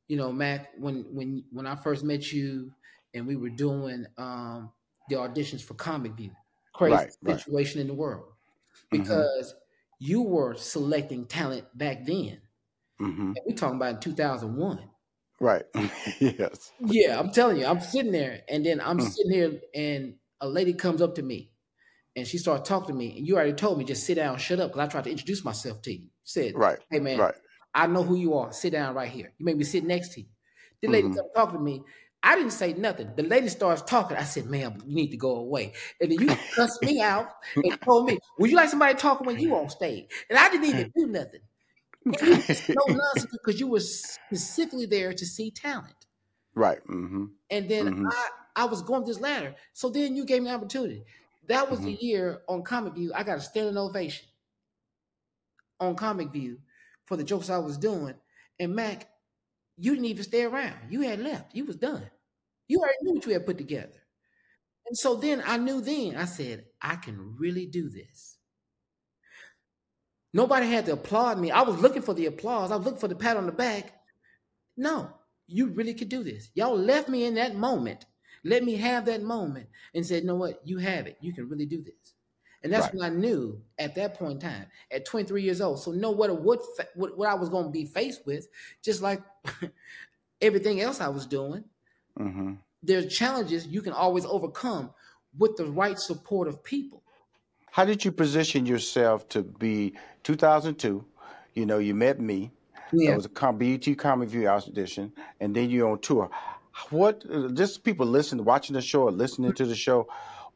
you 0.08 0.18
know, 0.18 0.32
Mac, 0.32 0.72
when 0.78 1.06
when 1.12 1.44
when 1.52 1.68
I 1.68 1.76
first 1.76 2.04
met 2.04 2.32
you 2.32 2.72
and 3.14 3.28
we 3.28 3.36
were 3.36 3.50
doing 3.50 4.06
um 4.18 4.72
the 5.10 5.16
auditions 5.16 5.64
for 5.64 5.74
Comic 5.76 6.14
View, 6.14 6.36
crazy 6.74 7.06
Right, 7.06 7.14
right. 7.22 7.44
situation 7.44 7.82
in 7.82 7.88
the 7.88 7.94
world. 7.94 8.34
Mhm. 8.92 9.28
Because 9.32 9.56
you 10.00 10.22
were 10.24 10.56
selecting 10.56 11.28
talent 11.28 11.78
back 11.78 12.06
then. 12.06 12.42
hmm 13.00 13.34
we're 13.46 13.56
talking 13.56 13.78
about 13.78 13.96
in 13.96 14.00
2001. 14.02 14.90
Right. 15.40 15.66
yes. 16.20 16.74
Yeah, 16.80 17.20
I'm 17.20 17.32
telling 17.32 17.58
you, 17.58 17.66
I'm 17.66 17.80
sitting 17.82 18.12
there, 18.12 18.44
and 18.48 18.66
then 18.66 18.80
I'm 18.80 19.00
Mm. 19.00 19.18
sitting 19.18 19.32
here, 19.32 19.62
and 19.74 20.20
a 20.42 20.48
lady 20.48 20.74
comes 20.74 21.02
up 21.02 21.16
to 21.16 21.24
me, 21.24 21.52
and 22.16 22.28
she 22.28 22.38
starts 22.40 22.70
talking 22.70 22.90
to 22.90 22.94
me, 23.00 23.18
and 23.18 23.28
you 23.28 23.36
already 23.36 23.54
told 23.54 23.78
me 23.80 23.86
just 23.86 24.06
sit 24.06 24.16
down, 24.16 24.38
shut 24.40 24.60
up, 24.60 24.72
because 24.74 24.88
I 24.90 24.92
tried 24.92 25.06
to 25.06 25.12
introduce 25.12 25.46
myself 25.46 25.82
to 25.84 25.94
you. 25.94 26.10
Said, 26.24 26.56
Right. 26.56 26.80
"Hey 26.92 27.00
man, 27.00 27.22
Right. 27.22 27.36
I 27.74 27.88
know 27.88 28.04
who 28.04 28.16
you 28.16 28.36
are. 28.36 28.54
Sit 28.54 28.72
down 28.72 28.96
right 28.96 29.10
here. 29.12 29.34
You 29.38 29.46
made 29.46 29.58
me 29.58 29.64
sit 29.66 29.84
next 29.86 30.14
to 30.16 30.22
you." 30.22 30.28
The 30.82 30.90
lady 30.90 31.10
Mhm. 31.10 31.18
come 31.18 31.28
talk 31.36 31.54
to 31.54 31.60
me. 31.60 31.84
I 32.24 32.36
didn't 32.36 32.52
say 32.52 32.74
nothing. 32.74 33.16
The 33.16 33.24
lady 33.24 33.48
starts 33.50 33.82
talking. 33.84 34.18
I 34.18 34.24
said, 34.24 34.48
"Ma'am, 34.48 34.82
you 34.86 34.96
need 34.96 35.12
to 35.12 35.18
go 35.18 35.36
away." 35.38 35.74
And 36.02 36.12
then 36.12 36.20
you 36.20 36.36
cussed 36.58 36.84
me 36.84 37.02
out 37.02 37.28
and 37.64 37.74
told 37.88 38.06
me, 38.08 38.20
"Would 38.38 38.50
you 38.52 38.58
like 38.58 38.70
somebody 38.70 38.96
talking 38.96 39.26
when 39.28 39.40
you 39.40 39.56
on 39.56 39.70
stage?" 39.70 40.10
And 40.30 40.38
I 40.38 40.50
didn't 40.50 40.66
even 40.66 40.92
do 40.96 41.08
nothing. 41.08 41.42
No 42.72 42.82
nonsense 42.88 43.34
because 43.34 43.60
you 43.60 43.68
were 43.68 43.82
specifically 43.82 44.86
there 44.86 45.12
to 45.12 45.26
see 45.26 45.52
talent. 45.52 46.06
right. 46.56 46.80
hmm 46.86 47.26
And 47.50 47.70
then 47.70 47.88
Mhm. 47.88 48.12
I, 48.12 48.30
I 48.56 48.66
was 48.66 48.82
going 48.82 49.06
this 49.06 49.20
ladder. 49.20 49.56
So 49.74 49.90
then 49.90 50.16
you 50.16 50.26
gave 50.26 50.42
me 50.42 50.50
an 50.50 50.56
opportunity. 50.56 51.06
That 51.48 51.70
was 51.70 51.82
the 51.82 51.92
Mm-hmm. 51.92 51.98
year 52.00 52.42
on 52.48 52.64
Comic 52.64 52.94
View. 52.94 53.14
I 53.16 53.24
got 53.24 53.38
a 53.38 53.42
standing 53.42 53.78
ovation 53.78 54.28
on 55.80 55.96
Comic 55.96 56.30
View 56.32 56.60
for 57.06 57.18
the 57.18 57.24
jokes 57.24 57.50
I 57.50 57.58
was 57.58 57.78
doing. 57.78 58.16
And 58.60 58.76
Mac, 58.76 59.10
you 59.78 59.92
didn't 59.94 60.06
even 60.06 60.24
stay 60.24 60.44
around. 60.44 60.76
You 60.90 61.02
had 61.02 61.20
left. 61.20 61.56
You 61.56 61.66
was 61.66 61.76
done. 61.76 62.10
You 62.68 62.80
already 62.80 62.98
knew 63.04 63.14
what 63.16 63.26
you 63.26 63.34
had 63.34 63.46
put 63.46 63.58
together. 63.58 64.04
And 64.88 64.98
so 64.98 65.16
then 65.16 65.44
I 65.46 65.58
knew 65.58 65.82
then, 65.82 66.16
I 66.16 66.26
said, 66.26 66.66
I 66.82 66.96
can 66.96 67.36
really 67.38 67.66
do 67.66 67.90
this. 67.90 68.38
Nobody 70.34 70.68
had 70.68 70.86
to 70.86 70.94
applaud 70.94 71.40
me. 71.40 71.52
I 71.52 71.62
was 71.62 71.80
looking 71.80 72.02
for 72.02 72.14
the 72.14 72.26
applause. 72.28 72.72
I 72.72 72.76
was 72.76 72.86
looking 72.86 73.00
for 73.00 73.08
the 73.08 73.16
pat 73.16 73.38
on 73.38 73.46
the 73.46 73.52
back. 73.52 73.94
No, 74.78 75.12
you 75.48 75.68
really 75.68 75.94
could 75.94 76.10
do 76.10 76.24
this. 76.24 76.50
Y'all 76.54 76.78
left 76.78 77.10
me 77.10 77.26
in 77.26 77.36
that 77.36 77.56
moment. 77.56 78.06
Let 78.44 78.64
me 78.64 78.76
have 78.76 79.06
that 79.06 79.24
moment 79.24 79.68
and 79.94 80.06
said, 80.06 80.24
you 80.24 80.28
know 80.28 80.36
what? 80.36 80.62
You 80.64 80.78
have 80.78 81.08
it. 81.08 81.18
You 81.22 81.34
can 81.34 81.50
really 81.50 81.66
do 81.66 81.84
this. 81.84 82.14
And 82.64 82.74
that's 82.74 82.88
Right. 82.88 82.94
when 82.94 83.04
I 83.04 83.10
knew 83.16 83.62
at 83.78 83.96
that 83.96 84.16
point 84.16 84.34
in 84.34 84.40
time, 84.50 84.68
at 84.92 85.06
23 85.06 85.44
years 85.44 85.62
old. 85.62 85.80
So 85.82 85.92
know 85.92 86.12
what 86.12 86.42
what 86.42 86.62
what, 86.96 87.18
what 87.18 87.30
I 87.30 87.36
was 87.36 87.50
going 87.50 87.66
to 87.66 87.72
be 87.72 87.86
faced 87.86 88.26
with, 88.26 88.48
just 88.84 89.02
like 89.02 89.22
everything 90.42 90.82
else 90.82 91.02
I 91.02 91.10
was 91.10 91.26
doing. 91.26 91.64
hmm 92.18 92.54
There's 92.84 93.16
challenges 93.16 93.68
you 93.68 93.82
can 93.82 93.94
always 93.94 94.26
overcome 94.26 94.94
with 95.38 95.56
the 95.58 95.66
right 95.66 96.00
support 96.00 96.48
of 96.48 96.64
people. 96.64 97.04
How 97.72 97.86
did 97.86 98.04
you 98.04 98.12
position 98.12 98.66
yourself 98.66 99.28
to 99.30 99.44
be 99.44 99.94
2002? 100.24 101.06
You 101.54 101.66
know, 101.66 101.78
you 101.78 101.94
met 101.94 102.20
me. 102.20 102.52
It 103.06 103.12
was 103.12 103.26
a 103.26 103.30
com- 103.30 103.58
BET 103.58 103.98
Comic 103.98 104.30
View 104.30 104.48
audition, 104.48 105.14
and 105.40 105.56
then 105.56 105.70
you're 105.70 105.90
on 105.90 106.00
tour. 106.00 106.30
What, 106.90 107.24
just 107.56 107.84
people 107.84 108.06
listening, 108.06 108.46
watching 108.46 108.74
the 108.74 108.82
show, 108.82 109.04
or 109.04 109.12
listening 109.12 109.54
to 109.54 109.66
the 109.66 109.76
show, 109.76 110.08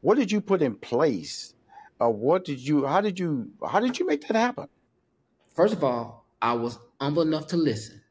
what 0.01 0.15
did 0.17 0.31
you 0.31 0.41
put 0.41 0.61
in 0.61 0.75
place? 0.75 1.53
Uh, 2.01 2.09
what 2.09 2.43
did 2.45 2.59
you? 2.59 2.85
How 2.85 3.01
did 3.01 3.19
you? 3.19 3.53
How 3.65 3.79
did 3.79 3.97
you 3.99 4.05
make 4.05 4.27
that 4.27 4.35
happen? 4.35 4.67
First 5.55 5.73
of 5.73 5.81
all, 5.81 6.25
I 6.41 6.51
was 6.55 6.77
humble 6.99 7.21
enough 7.21 7.47
to 7.47 7.55
listen. 7.57 8.03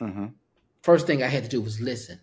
hmm 0.00 0.38
First 0.82 1.06
thing 1.06 1.22
I 1.22 1.26
had 1.26 1.42
to 1.42 1.50
do 1.50 1.60
was 1.60 1.82
listen. 1.82 2.18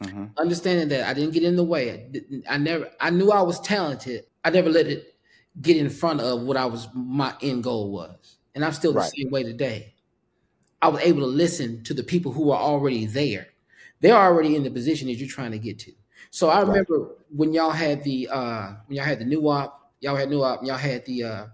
hmm 0.00 0.38
understanding 0.38 0.88
that 0.88 1.08
I 1.08 1.14
didn't 1.14 1.32
get 1.32 1.42
in 1.42 1.56
the 1.56 1.64
way. 1.64 2.10
I, 2.48 2.54
I 2.54 2.58
never. 2.58 2.90
I 3.00 3.10
knew 3.10 3.30
I 3.30 3.42
was 3.42 3.60
talented. 3.60 4.24
I 4.44 4.50
never 4.50 4.70
let 4.70 4.86
it 4.86 5.14
get 5.60 5.76
in 5.76 5.90
front 5.90 6.20
of 6.20 6.42
what 6.42 6.56
I 6.56 6.66
was. 6.66 6.88
My 6.94 7.34
end 7.42 7.64
goal 7.64 7.90
was, 7.92 8.38
and 8.54 8.64
I'm 8.64 8.72
still 8.72 8.92
the 8.92 9.00
Right. 9.00 9.12
same 9.16 9.30
way 9.30 9.42
today. 9.42 9.94
I 10.82 10.88
was 10.88 11.02
able 11.02 11.20
to 11.20 11.26
listen 11.26 11.84
to 11.84 11.94
the 11.94 12.04
people 12.04 12.32
who 12.32 12.50
are 12.50 12.60
already 12.60 13.06
there. 13.06 13.48
They're 14.00 14.16
already 14.16 14.56
in 14.56 14.64
the 14.64 14.70
position 14.70 15.08
that 15.08 15.14
you're 15.14 15.28
trying 15.28 15.52
to 15.52 15.58
get 15.58 15.78
to. 15.80 15.92
So 16.30 16.50
I 16.50 16.60
Right. 16.62 16.82
remember 16.82 17.16
when 17.30 17.54
y'all 17.54 17.70
had 17.70 18.04
the 18.04 18.28
uh, 18.30 18.74
when 18.86 18.96
y'all 18.96 19.06
had 19.06 19.20
the 19.20 19.24
new 19.24 19.48
op, 19.48 19.87
y'all 20.00 20.16
had 20.16 20.30
new 20.30 20.42
op, 20.42 20.60
and 20.60 20.68
y'all 20.68 20.76
had 20.76 21.04
the 21.06 21.24
uh, 21.24 21.46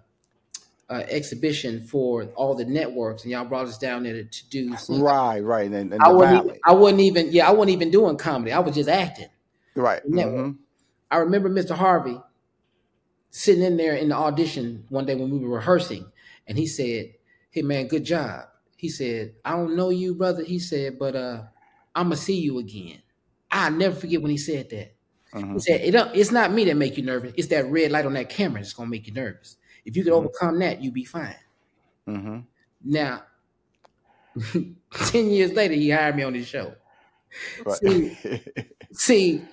uh, 0.90 1.02
exhibition 1.08 1.86
for 1.86 2.24
all 2.36 2.54
the 2.54 2.64
networks, 2.64 3.22
and 3.22 3.32
y'all 3.32 3.44
brought 3.44 3.66
us 3.66 3.78
down 3.78 4.02
there 4.02 4.14
to, 4.14 4.24
to 4.24 4.48
do. 4.48 4.76
Some, 4.76 5.00
Right, 5.00 5.40
right, 5.40 5.70
and, 5.70 5.92
and 5.92 6.02
I 6.02 6.12
wasn't. 6.12 6.44
Even, 6.44 6.60
I 6.64 6.72
wasn't 6.72 7.00
even. 7.00 7.32
Yeah, 7.32 7.48
I 7.48 7.52
wasn't 7.52 7.70
even 7.70 7.90
doing 7.90 8.16
comedy. 8.16 8.52
I 8.52 8.58
was 8.58 8.74
just 8.74 8.88
acting. 8.88 9.28
Right. 9.74 10.02
network. 10.08 10.46
hmm 10.46 10.50
I 11.10 11.18
remember 11.18 11.48
Mr. 11.48 11.76
Harvey 11.76 12.20
sitting 13.30 13.62
in 13.62 13.76
there 13.76 13.94
in 13.94 14.08
the 14.08 14.16
audition 14.16 14.84
one 14.88 15.06
day 15.06 15.14
when 15.14 15.30
we 15.30 15.38
were 15.38 15.56
rehearsing, 15.56 16.10
and 16.46 16.58
he 16.58 16.66
said, 16.66 17.14
"Hey 17.50 17.62
man, 17.62 17.88
good 17.88 18.04
job." 18.04 18.46
He 18.76 18.88
said, 18.88 19.34
"I 19.44 19.52
don't 19.52 19.76
know 19.76 19.90
you, 19.90 20.14
brother." 20.14 20.42
He 20.42 20.58
said, 20.58 20.98
"But 20.98 21.14
uh, 21.16 21.42
I'm 21.94 22.06
gonna 22.06 22.16
see 22.16 22.40
you 22.40 22.58
again." 22.58 23.00
I 23.50 23.70
never 23.70 23.94
forget 23.94 24.20
when 24.20 24.32
he 24.32 24.36
said 24.36 24.70
that. 24.70 24.93
Hmm 25.34 25.54
He 25.54 25.60
said, 25.60 25.80
it 25.82 25.94
"It's 26.14 26.30
not 26.32 26.52
me 26.52 26.64
that 26.66 26.76
make 26.76 26.96
you 26.96 27.04
nervous. 27.04 27.34
It's 27.36 27.48
that 27.48 27.66
red 27.70 27.90
light 27.92 28.06
on 28.06 28.14
that 28.14 28.30
camera 28.30 28.60
that's 28.60 28.72
gonna 28.72 28.90
make 28.90 29.06
you 29.06 29.12
nervous. 29.14 29.56
If 29.84 29.96
you 29.96 30.04
could 30.04 30.12
Mhm. 30.12 30.16
overcome 30.16 30.58
that, 30.60 30.82
you'd 30.82 30.94
be 30.94 31.04
fine." 31.04 31.36
hmm 32.06 32.38
Now, 32.84 33.24
ten 35.06 35.30
years 35.30 35.52
later, 35.52 35.74
he 35.74 35.90
hired 35.90 36.16
me 36.16 36.22
on 36.22 36.34
his 36.34 36.46
show. 36.46 36.74
Right. 37.64 37.78
See, 37.84 38.18
See, 38.92 39.44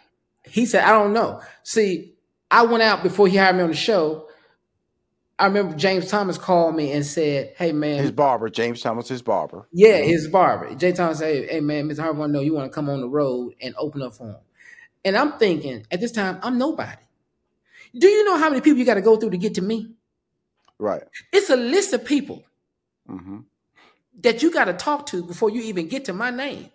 he 0.46 0.66
said, 0.66 0.84
I 0.84 0.92
don't 0.92 1.14
know. 1.14 1.42
See, 1.64 2.16
I 2.52 2.64
went 2.66 2.84
out 2.84 3.04
before 3.04 3.28
he 3.28 3.38
hired 3.38 3.56
me 3.58 3.64
on 3.64 3.70
the 3.72 3.76
show. 3.76 4.28
I 5.40 5.46
remember 5.48 5.76
James 5.76 6.08
Thomas 6.08 6.38
called 6.38 6.76
me 6.76 6.92
and 6.92 7.06
said, 7.06 7.54
Hey 7.58 7.72
man, 7.72 8.00
his 8.00 8.12
barber, 8.12 8.50
James 8.50 8.82
Thomas, 8.82 9.08
his 9.10 9.22
barber. 9.24 9.68
yeah, 9.72 10.00
Mhm. 10.00 10.06
his 10.06 10.28
barber. 10.28 10.76
James 10.76 10.98
Thomas 10.98 11.20
said, 11.20 11.50
Hey 11.50 11.60
man, 11.62 11.88
Mr. 11.88 12.00
Harvey 12.04 12.20
wanna 12.20 12.34
know 12.34 12.42
you 12.42 12.54
want 12.54 12.72
to 12.72 12.76
come 12.76 12.90
on 12.90 13.02
the 13.02 13.10
road 13.10 13.56
and 13.62 13.74
open 13.78 14.02
up 14.02 14.14
for 14.16 14.28
him. 14.28 14.36
And 15.05 15.17
I'm 15.17 15.34
thinking, 15.34 15.86
at 15.91 16.00
this 16.00 16.12
time, 16.12 16.39
I'm 16.43 16.58
nobody. 16.58 17.01
Do 17.98 18.08
you 18.08 18.25
know 18.25 18.38
how 18.38 18.50
many 18.50 18.62
people 18.62 18.79
you 18.79 18.86
got 18.86 18.96
to 18.96 19.01
go 19.01 19.17
through 19.17 19.31
to 19.31 19.38
get 19.38 19.55
to 19.55 19.62
me? 19.62 19.96
Right. 20.79 21.03
It's 21.34 21.50
a 21.50 21.55
list 21.55 21.93
of 21.93 22.05
people 22.05 22.43
hmm 23.08 23.39
that 24.22 24.43
you 24.43 24.51
got 24.51 24.65
to 24.65 24.74
talk 24.74 25.08
to 25.08 25.24
before 25.24 25.50
you 25.50 25.62
even 25.63 25.88
get 25.88 26.05
to 26.05 26.13
my 26.13 26.31
name. 26.31 26.70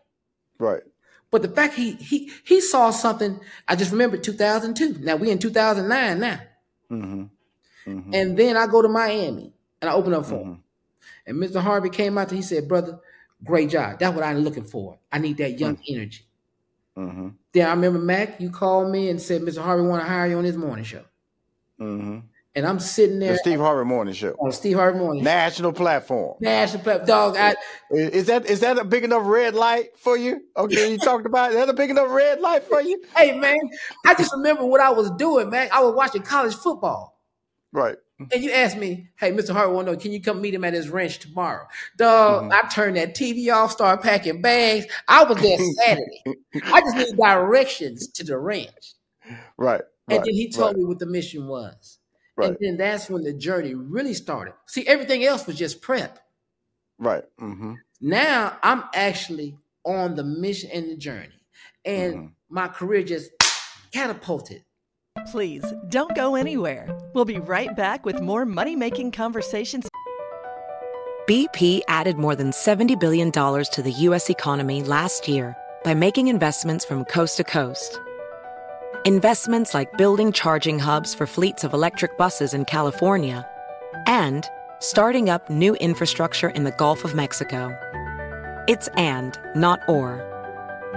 Right. 0.59 0.83
But 1.31 1.43
the 1.43 1.49
fact 1.49 1.75
he 1.75 1.93
he 1.93 2.33
he 2.45 2.61
saw 2.61 2.91
something, 2.91 3.41
I 3.69 3.77
just 3.77 3.93
remember 3.93 4.17
2002. 4.17 4.99
Now 5.01 5.17
we 5.17 5.31
in 5.31 5.39
2009 5.39 6.21
now. 6.21 6.41
hmm 6.89 7.25
hmm 7.85 8.15
And 8.15 8.37
then 8.39 8.57
I 8.57 8.67
go 8.67 8.83
to 8.83 8.89
Miami 8.89 9.53
and 9.81 9.91
I 9.91 9.95
open 9.95 10.15
up 10.15 10.27
for 10.27 10.41
him. 10.41 10.65
And 11.27 11.39
Mr. 11.39 11.61
Harvey 11.63 11.91
came 11.91 12.19
out 12.19 12.29
and 12.31 12.37
he 12.37 12.43
said, 12.43 12.69
Brother, 12.69 13.01
great 13.45 13.71
job. 13.71 13.99
That's 14.01 14.15
what 14.15 14.25
I'm 14.25 14.39
looking 14.39 14.65
for. 14.65 14.99
I 15.13 15.19
need 15.19 15.39
that 15.39 15.59
young 15.59 15.79
energy. 15.89 16.26
Hmm 16.97 17.29
Then 17.53 17.69
I 17.69 17.71
remember 17.71 17.99
Mac, 17.99 18.41
you 18.41 18.51
called 18.51 18.91
me 18.91 19.11
and 19.11 19.21
said, 19.21 19.43
Mr. 19.43 19.63
Harvey 19.63 19.87
want 19.87 20.03
to 20.03 20.09
hire 20.09 20.27
you 20.27 20.39
on 20.39 20.45
his 20.45 20.57
morning 20.57 20.85
show. 20.85 21.05
hmm 21.79 22.21
And 22.55 22.67
I'm 22.67 22.81
sitting 22.81 23.19
there. 23.19 23.33
The 23.33 23.39
Steve 23.39 23.61
Harvey 23.61 23.87
Morning 23.87 24.15
Show, 24.15 24.33
on 24.41 24.51
Steve 24.53 24.77
Harvey 24.77 24.99
Morning. 24.99 25.23
Show. 25.23 25.31
national 25.31 25.73
platform. 25.73 26.37
National 26.41 26.83
Pep 26.83 27.07
Dog. 27.07 27.37
I, 27.37 27.55
Is 27.91 28.11
is 28.11 28.27
that 28.27 28.47
is 28.47 28.61
that 28.61 28.79
a 28.79 28.85
big 28.85 29.05
enough 29.05 29.23
red 29.27 29.55
light 29.55 29.97
for 29.99 30.17
you? 30.17 30.41
Okay, 30.57 30.91
you 30.93 30.99
talked 30.99 31.27
about 31.27 31.51
is 31.51 31.57
that 31.57 31.69
a 31.69 31.75
big 31.75 31.91
enough 31.91 32.09
red 32.11 32.41
light 32.41 32.65
for 32.65 32.81
you? 32.81 33.03
hey 33.17 33.39
man, 33.39 33.59
I 34.07 34.15
just 34.15 34.33
remember 34.33 34.65
what 34.65 34.81
I 34.81 34.91
was 34.91 35.11
doing, 35.13 35.51
man. 35.51 35.69
I 35.73 35.83
was 35.83 35.95
watching 35.95 36.23
college 36.23 36.55
football. 36.55 37.21
Right. 37.73 37.97
And 38.19 38.43
you 38.43 38.51
asked 38.51 38.79
me, 38.79 39.09
hey, 39.17 39.31
Mr. 39.33 39.49
To 39.49 39.83
know, 39.85 39.97
can 39.97 40.11
you 40.13 40.21
come 40.23 40.41
meet 40.41 40.55
him 40.55 40.65
at 40.65 40.73
his 40.73 40.89
ranch 40.89 41.19
tomorrow? 41.19 41.67
Dog, 41.99 42.45
Mhm. 42.45 42.53
I 42.53 42.69
turned 42.69 42.97
that 42.97 43.15
TV 43.15 43.51
off, 43.51 43.73
started 43.73 44.03
packing 44.03 44.41
bags. 44.41 44.87
I 45.07 45.25
was 45.25 45.37
there 45.39 45.59
Saturday. 45.59 46.23
I 46.65 46.81
just 46.81 46.97
need 46.97 47.17
directions 47.17 48.09
to 48.09 48.25
the 48.25 48.39
ranch. 48.39 48.95
Right. 49.59 49.81
And 50.09 50.19
right, 50.19 50.25
then 50.25 50.35
he 50.35 50.51
told 50.51 50.69
right, 50.69 50.77
me 50.77 50.85
what 50.85 51.01
the 51.01 51.07
mission 51.07 51.49
was. 51.49 51.99
Right. 52.37 52.51
And 52.51 52.59
then 52.61 52.77
that's 52.77 53.11
when 53.11 53.25
the 53.25 53.33
journey 53.33 53.75
really 53.75 54.15
started. 54.15 54.55
See, 54.67 54.87
everything 54.87 55.25
else 55.25 55.47
was 55.49 55.57
just 55.57 55.83
prep. 55.83 56.21
Right. 56.99 57.25
Mm-hmm. 57.41 57.75
Now 58.01 58.57
I'm 58.63 58.85
actually 58.95 59.57
on 59.85 60.15
the 60.15 60.23
mission 60.23 60.71
and 60.73 60.91
the 60.91 60.97
journey. 60.97 61.41
And 61.85 62.15
Mhm. 62.15 62.33
my 62.49 62.69
career 62.69 63.03
just 63.03 63.31
catapulted 63.93 64.65
Please 65.25 65.65
don't 65.89 66.15
go 66.15 66.35
anywhere. 66.35 66.89
We'll 67.13 67.25
be 67.25 67.39
right 67.39 67.75
back 67.75 68.05
with 68.05 68.21
more 68.21 68.45
money 68.45 68.77
making 68.77 69.13
conversations. 69.13 69.89
BP 71.27 71.81
added 71.89 72.17
more 72.17 72.37
than 72.37 72.51
$70 72.51 72.99
billion 73.01 73.33
to 73.33 73.83
the 73.83 73.93
U.S. 73.93 74.31
economy 74.31 74.83
last 74.83 75.27
year 75.27 75.57
by 75.85 75.95
making 75.95 76.29
investments 76.29 76.85
from 76.85 77.05
coast 77.05 77.37
to 77.39 77.45
coast. 77.45 78.01
Investments 79.05 79.75
like 79.75 79.97
building 79.97 80.33
charging 80.33 80.79
hubs 80.79 81.15
for 81.15 81.27
fleets 81.27 81.65
of 81.65 81.73
electric 81.73 82.17
buses 82.17 82.55
in 82.55 82.65
California 82.65 83.49
and 84.07 84.47
starting 84.79 85.31
up 85.31 85.49
new 85.49 85.75
infrastructure 85.77 86.51
in 86.51 86.65
the 86.65 86.73
Gulf 86.73 87.05
of 87.05 87.15
Mexico. 87.15 87.77
It's 88.69 88.89
and, 88.97 89.39
not 89.55 89.81
or. 89.89 90.23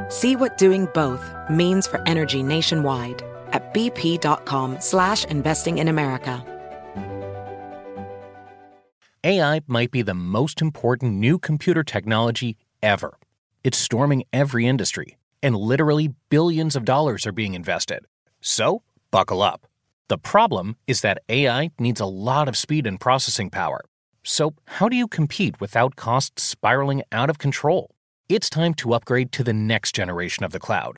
See 0.09 0.35
what 0.35 0.57
doing 0.57 0.88
both 0.93 1.23
means 1.49 1.88
for 1.88 2.01
energy 2.07 2.43
nationwide 2.43 3.23
at 3.51 3.74
bp.com 3.74 4.79
slash 4.79 5.25
investing 5.25 5.77
in 5.79 5.88
America. 5.88 6.44
AI 9.25 9.60
might 9.68 9.91
be 9.91 10.01
the 10.01 10.13
most 10.13 10.62
important 10.62 11.15
new 11.15 11.38
computer 11.38 11.84
technology 11.84 12.56
ever. 12.82 13.18
It's 13.65 13.77
storming 13.77 14.24
every 14.32 14.65
industry, 14.65 15.18
and 15.44 15.58
literally 15.58 16.13
billions 16.29 16.77
of 16.77 16.86
dollars 16.86 17.27
are 17.27 17.34
being 17.34 17.53
invested. 17.53 18.06
So, 18.39 18.82
buckle 19.12 19.41
up. 19.41 19.68
The 20.08 20.18
problem 20.18 20.77
is 20.88 21.01
that 21.01 21.22
AI 21.27 21.72
needs 21.77 22.00
a 22.00 22.06
lot 22.06 22.48
of 22.48 22.56
speed 22.56 22.88
and 22.88 22.98
processing 22.98 23.50
power. 23.50 23.82
So, 24.24 24.53
how 24.65 24.88
do 24.88 24.96
you 24.96 25.08
compete 25.08 25.60
without 25.60 25.98
costs 25.98 26.44
spiraling 26.44 27.03
out 27.12 27.29
of 27.29 27.39
control? 27.39 27.91
It's 28.29 28.50
time 28.50 28.74
to 28.75 28.94
upgrade 28.94 29.34
to 29.34 29.44
the 29.44 29.53
next 29.53 29.94
generation 29.94 30.46
of 30.46 30.51
the 30.53 30.60
cloud 30.60 30.98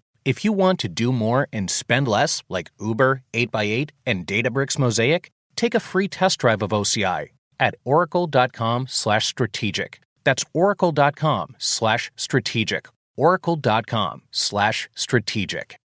If 0.23 0.45
you 0.45 0.53
want 0.53 0.79
to 0.81 0.87
do 0.87 1.11
more 1.11 1.47
and 1.51 1.67
spend 1.67 2.07
less, 2.07 2.43
like 2.47 2.69
Uber, 2.79 3.23
8x8, 3.33 3.89
and 4.05 4.27
Databricks 4.27 4.77
Mosaic, 4.77 5.31
take 5.55 5.73
a 5.73 5.79
free 5.79 6.07
test 6.07 6.37
drive 6.39 6.61
of 6.61 6.69
OCI 6.71 7.29
at 7.59 7.73
oracle.com/strategic. 7.83 9.99
That's 10.23 10.45
oracle.com/strategic. 10.53 12.87
oracle.com/strategic. 13.17 15.80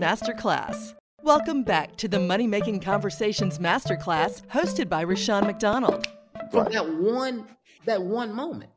Masterclass. 0.00 0.94
Welcome 1.22 1.62
back 1.62 1.96
to 1.96 2.08
the 2.08 2.18
Money 2.18 2.46
Making 2.46 2.80
Conversations 2.80 3.58
Masterclass, 3.58 4.46
hosted 4.46 4.88
by 4.88 5.04
Rushion 5.04 5.44
McDonald. 5.44 6.06
From 6.50 6.72
that 6.72 6.88
one, 6.88 7.46
that 7.84 8.02
one 8.02 8.32
moment. 8.32 8.70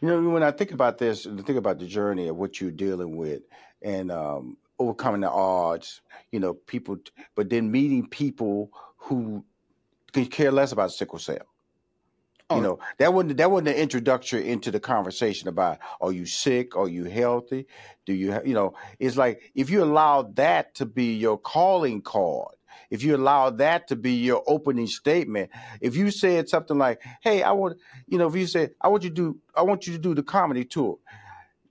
You 0.00 0.08
know, 0.08 0.30
when 0.30 0.42
I 0.42 0.52
think 0.52 0.72
about 0.72 0.98
this, 0.98 1.26
and 1.26 1.44
think 1.44 1.58
about 1.58 1.78
the 1.78 1.86
journey 1.86 2.28
of 2.28 2.36
what 2.36 2.60
you're 2.60 2.70
dealing 2.70 3.16
with, 3.16 3.42
and 3.82 4.10
um, 4.10 4.56
overcoming 4.78 5.20
the 5.20 5.30
odds. 5.30 6.00
You 6.32 6.40
know, 6.40 6.54
people, 6.54 6.98
but 7.34 7.50
then 7.50 7.70
meeting 7.70 8.06
people 8.06 8.70
who 8.96 9.44
could 10.12 10.30
care 10.30 10.50
less 10.50 10.72
about 10.72 10.92
sickle 10.92 11.18
cell. 11.18 11.46
You 12.52 12.60
Oh, 12.60 12.60
know, 12.60 12.78
that 12.98 13.12
wasn't 13.12 13.38
that 13.38 13.50
wasn't 13.50 13.66
the 13.66 13.80
introductory 13.80 14.48
into 14.48 14.70
the 14.70 14.78
conversation 14.78 15.48
about 15.48 15.78
are 16.00 16.12
you 16.12 16.26
sick? 16.26 16.76
Are 16.76 16.88
you 16.88 17.04
healthy? 17.04 17.66
Do 18.04 18.14
you 18.14 18.32
ha- 18.32 18.42
you 18.44 18.54
know? 18.54 18.74
It's 19.00 19.16
like 19.16 19.50
if 19.56 19.68
you 19.68 19.82
allow 19.82 20.22
that 20.22 20.74
to 20.76 20.86
be 20.86 21.14
your 21.14 21.38
calling 21.38 22.02
card, 22.02 22.54
if 22.88 23.02
you 23.02 23.16
allow 23.16 23.50
that 23.50 23.88
to 23.88 23.96
be 23.96 24.14
your 24.14 24.44
opening 24.46 24.86
statement, 24.86 25.50
if 25.80 25.96
you 25.96 26.12
said 26.12 26.48
something 26.48 26.78
like, 26.78 27.02
"Hey, 27.20 27.42
I 27.42 27.50
want," 27.50 27.80
you 28.06 28.16
know, 28.16 28.28
if 28.28 28.36
you 28.36 28.46
said, 28.46 28.74
"I 28.80 28.88
want 28.88 29.02
you 29.02 29.10
to 29.10 29.14
do, 29.16 29.40
I 29.56 29.62
want 29.62 29.88
you 29.88 29.94
to 29.94 29.98
do 29.98 30.14
the 30.14 30.22
comedy 30.22 30.64
tour," 30.64 30.98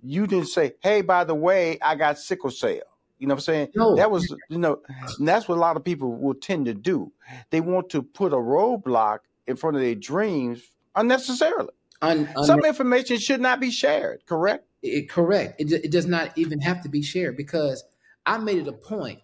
you 0.01 0.27
didn't 0.27 0.47
say, 0.49 0.73
"Hey, 0.81 1.01
by 1.01 1.23
the 1.23 1.35
way, 1.35 1.79
I 1.81 1.95
got 1.95 2.19
sickle 2.19 2.51
cell." 2.51 2.81
You 3.17 3.27
know 3.27 3.33
what 3.35 3.39
I'm 3.39 3.43
saying? 3.43 3.69
no, 3.73 3.95
That 3.95 4.11
was, 4.11 4.35
you 4.49 4.57
know, 4.57 4.81
and 5.17 5.27
that's 5.27 5.47
what 5.47 5.57
a 5.57 5.61
lot 5.61 5.77
of 5.77 5.83
people 5.85 6.11
will 6.15 6.33
tend 6.35 6.65
to 6.65 6.73
do. 6.73 7.13
They 7.49 7.61
want 7.61 7.89
to 7.91 8.03
put 8.03 8.33
a 8.33 8.37
roadblock 8.37 9.19
in 9.47 9.55
front 9.55 9.75
of 9.75 9.81
their 9.81 9.95
dreams 9.95 10.61
unnecessarily. 10.95 11.69
un, 12.01 12.27
un, 12.35 12.43
Some 12.45 12.65
information 12.65 13.17
should 13.17 13.41
not 13.41 13.59
be 13.59 13.71
shared, 13.71 14.25
correct? 14.25 14.65
it, 14.81 15.09
correct. 15.09 15.59
It, 15.59 15.71
it 15.71 15.91
does 15.91 16.05
not 16.05 16.37
even 16.37 16.59
have 16.61 16.81
to 16.83 16.89
be 16.89 17.01
shared 17.01 17.37
because 17.37 17.83
I 18.25 18.37
made 18.37 18.57
it 18.59 18.67
a 18.67 18.73
point 18.73 19.19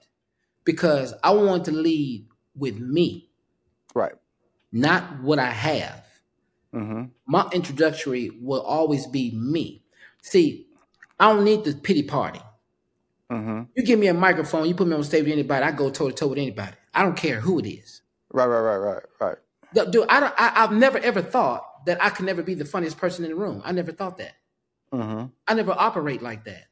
because 0.64 1.14
I 1.24 1.32
want 1.32 1.66
to 1.66 1.72
lead 1.72 2.28
with 2.56 2.80
me, 2.80 3.30
Right. 3.94 4.14
not 4.72 5.22
what 5.22 5.40
I 5.40 5.50
have. 5.52 6.06
Mm-hmm. 6.74 7.04
My 7.28 7.48
introductory 7.52 8.32
will 8.42 8.62
always 8.62 9.06
be 9.08 9.32
me. 9.36 9.84
See, 10.22 10.68
I 11.20 11.32
don't 11.34 11.44
need 11.44 11.64
the 11.64 11.74
pity 11.74 12.04
party. 12.04 12.42
Mm-hmm. 13.32 13.64
You 13.76 13.84
give 13.84 14.00
me 14.00 14.08
a 14.08 14.14
microphone, 14.14 14.68
you 14.68 14.76
put 14.76 14.88
me 14.88 14.96
on 14.96 15.04
stage 15.04 15.24
with 15.24 15.34
anybody, 15.34 15.64
I 15.64 15.72
go 15.72 15.90
toe 15.90 16.10
to 16.10 16.14
toe 16.16 16.28
with 16.28 16.38
anybody. 16.38 16.76
I 16.94 17.04
don't 17.04 17.16
care 17.16 17.40
who 17.40 17.60
it 17.60 17.68
is. 17.68 18.02
Right, 18.34 18.46
right, 18.48 18.60
right, 18.62 18.78
right, 18.78 19.04
right. 19.20 19.38
Dude, 19.74 20.06
I 20.10 20.20
don't, 20.20 20.34
I, 20.38 20.64
I've 20.64 20.72
never 20.72 20.98
ever 20.98 21.22
thought 21.22 21.86
that 21.86 22.04
I 22.04 22.10
could 22.10 22.26
never 22.26 22.44
be 22.44 22.54
the 22.54 22.66
funniest 22.66 22.98
person 22.98 23.24
in 23.26 23.32
the 23.32 23.36
room. 23.38 23.62
I 23.66 23.72
never 23.72 23.92
thought 23.92 24.18
that. 24.18 24.34
Mm-hmm. 24.94 25.28
I 25.48 25.54
never 25.54 25.72
operate 25.72 26.22
like 26.22 26.44
that. 26.46 26.66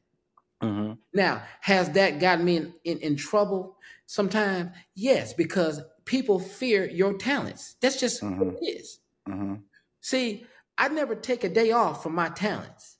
Mm-hmm. 0.62 0.92
Now, 1.14 1.42
has 1.60 1.90
that 1.92 2.20
gotten 2.20 2.44
me 2.44 2.56
in, 2.58 2.74
in, 2.84 2.98
in 2.98 3.16
trouble 3.16 3.76
sometimes? 4.06 4.72
Yes, 4.94 5.32
because 5.32 5.80
people 6.04 6.38
fear 6.38 6.84
your 6.88 7.14
talents. 7.14 7.76
That's 7.80 7.98
just 7.98 8.22
Mhm. 8.22 8.36
what 8.38 8.54
it 8.60 8.66
is. 8.66 8.98
Mm-hmm. 9.28 9.54
See, 10.00 10.44
I 10.76 10.88
never 10.88 11.14
take 11.14 11.44
a 11.44 11.48
day 11.48 11.72
off 11.72 12.02
from 12.02 12.14
my 12.14 12.28
talents. 12.28 12.98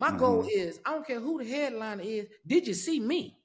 My 0.00 0.10
goal 0.16 0.44
Mhm. 0.44 0.48
is 0.52 0.80
I 0.86 0.92
don't 0.92 1.06
care 1.06 1.20
who 1.20 1.38
the 1.42 1.50
headline 1.50 2.00
is. 2.00 2.26
Did 2.46 2.66
you 2.66 2.74
see 2.74 3.00
me? 3.00 3.38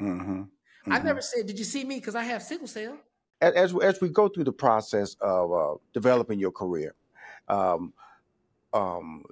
Mm-hmm. 0.00 0.44
I 0.92 0.98
never 1.00 1.20
said, 1.22 1.46
Did 1.46 1.58
you 1.58 1.64
see 1.64 1.84
me? 1.84 1.96
Because 1.96 2.14
I 2.14 2.24
have 2.24 2.42
sickle 2.42 2.66
cell. 2.66 2.98
As 3.40 3.74
as 3.82 4.00
we 4.00 4.08
go 4.08 4.28
through 4.28 4.44
the 4.44 4.52
process 4.52 5.16
of 5.20 5.52
uh, 5.52 5.74
developing 5.92 6.38
your 6.38 6.52
career, 6.52 6.94
um, 7.48 7.92
um, 8.72 9.24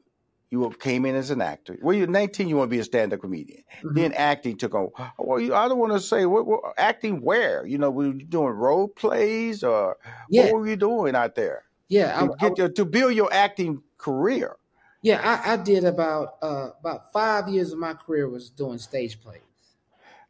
you 0.51 0.71
came 0.79 1.07
in 1.07 1.15
as 1.15 1.31
an 1.31 1.41
actor. 1.41 1.79
Well, 1.81 1.97
you're 1.97 2.07
19, 2.07 2.47
you 2.49 2.57
want 2.57 2.71
to 2.71 2.77
be 2.77 2.81
a 2.81 2.85
stand-up 2.85 3.21
comedian. 3.21 3.65
Mhm. 3.83 3.95
Then 3.95 4.13
acting 4.13 4.57
took 4.59 4.75
on. 4.75 4.91
Well, 5.19 5.41
you, 5.41 5.55
I 5.55 5.67
don't 5.67 5.79
want 5.79 5.93
to 5.93 6.01
say 6.01 6.27
what, 6.27 6.47
what 6.47 6.61
acting 6.77 7.23
where. 7.23 7.67
You 7.67 7.79
know, 7.79 7.91
were 7.91 8.07
you 8.07 8.13
doing 8.25 8.51
role 8.53 8.89
plays 8.89 9.65
or 9.65 9.97
Yeah, 10.29 10.45
what 10.45 10.53
were 10.61 10.69
you 10.69 10.77
doing 10.77 11.15
out 11.17 11.35
there 11.35 11.65
yeah, 11.89 12.19
to 12.21 12.33
I- 12.33 12.37
get 12.49 12.59
your, 12.59 12.69
to 12.69 12.85
build 12.85 13.15
your 13.15 13.33
acting 13.33 13.83
career? 13.97 14.57
yeah. 15.01 15.21
I, 15.45 15.55
I 15.55 15.57
did 15.57 15.85
about 15.85 16.37
uh, 16.43 16.71
about 16.79 17.13
five 17.13 17.49
years 17.49 17.73
of 17.73 17.79
my 17.79 17.95
career 17.95 18.29
was 18.29 18.51
doing 18.51 18.79
stage 18.79 19.21
plays, 19.23 19.41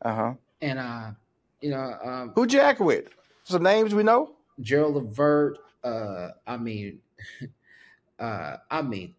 Uh 0.02 0.14
huh. 0.14 0.34
and 0.60 0.78
uh, 0.78 1.10
you 1.60 1.70
know, 1.70 1.98
um, 2.04 2.32
Who'd 2.36 2.52
you 2.52 2.60
act 2.60 2.80
with? 2.80 3.08
Some 3.52 3.62
names 3.62 3.94
we 3.94 4.02
know. 4.02 4.36
Gerald 4.60 4.94
Levert. 4.94 5.58
Uh, 5.82 6.30
I 6.46 6.56
mean, 6.56 7.02
uh, 8.18 8.58
I 8.70 8.82
mean, 8.82 9.14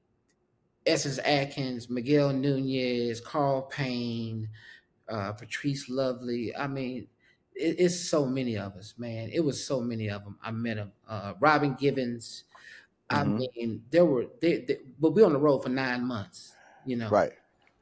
Essence 0.86 1.20
Atkins, 1.20 1.90
Miguel 1.90 2.34
Nunez, 2.34 3.22
Carl 3.22 3.64
Payne, 3.64 4.50
uh, 5.10 5.34
Patrice 5.34 5.90
Lovely. 5.90 6.56
I 6.56 6.68
mean, 6.68 7.08
it, 7.56 7.78
it's 7.80 8.10
so 8.10 8.26
many 8.26 8.58
of 8.58 8.76
us, 8.76 8.96
man. 8.98 9.30
It 9.32 9.42
was 9.42 9.66
so 9.66 9.82
many 9.82 10.10
of 10.10 10.24
them. 10.24 10.40
I 10.42 10.52
met 10.52 10.78
them. 10.78 10.94
Uh, 11.08 11.34
Robin 11.40 11.76
Givens. 11.76 12.46
I 13.10 13.24
Mhm. 13.24 13.38
mean, 13.38 13.86
there 13.92 14.06
were, 14.06 14.28
they, 14.42 14.60
they, 14.62 14.80
but 15.00 15.12
we 15.12 15.24
on 15.24 15.34
the 15.34 15.40
road 15.40 15.62
for 15.64 15.70
nine 15.70 16.06
months, 16.06 16.56
you 16.86 16.96
know. 16.98 17.12
Right. 17.12 17.34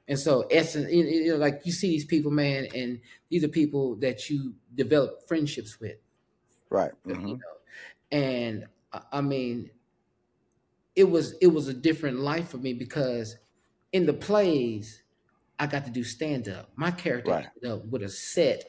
And 0.07 0.19
so, 0.19 0.41
essence, 0.43 0.91
you 0.91 1.31
know, 1.31 1.37
like 1.37 1.61
you 1.65 1.71
see 1.71 1.89
these 1.89 2.05
people, 2.05 2.31
man, 2.31 2.67
and 2.75 3.01
these 3.29 3.43
are 3.43 3.47
people 3.49 3.95
that 3.97 4.29
you 4.29 4.55
develop 4.75 5.27
friendships 5.27 5.79
with 5.79 5.97
Right. 6.71 6.91
You 7.05 7.15
Mhm. 7.15 7.39
know, 7.39 7.57
and 8.11 8.67
I- 8.93 9.21
mean, 9.21 9.69
it 10.95 11.05
was 11.05 11.33
it 11.41 11.47
was 11.47 11.67
a 11.67 11.73
different 11.73 12.19
life 12.19 12.49
for 12.49 12.57
me 12.57 12.73
because 12.73 13.37
in 13.93 14.05
the 14.05 14.13
plays, 14.13 15.03
I 15.59 15.67
got 15.67 15.85
to 15.85 15.91
do 15.91 16.03
stand 16.03 16.49
up. 16.49 16.71
My 16.75 16.91
character 16.91 17.31
Right. 17.31 17.47
ended 17.63 17.71
up 17.79 17.85
with 17.87 18.03
a 18.03 18.09
set 18.09 18.65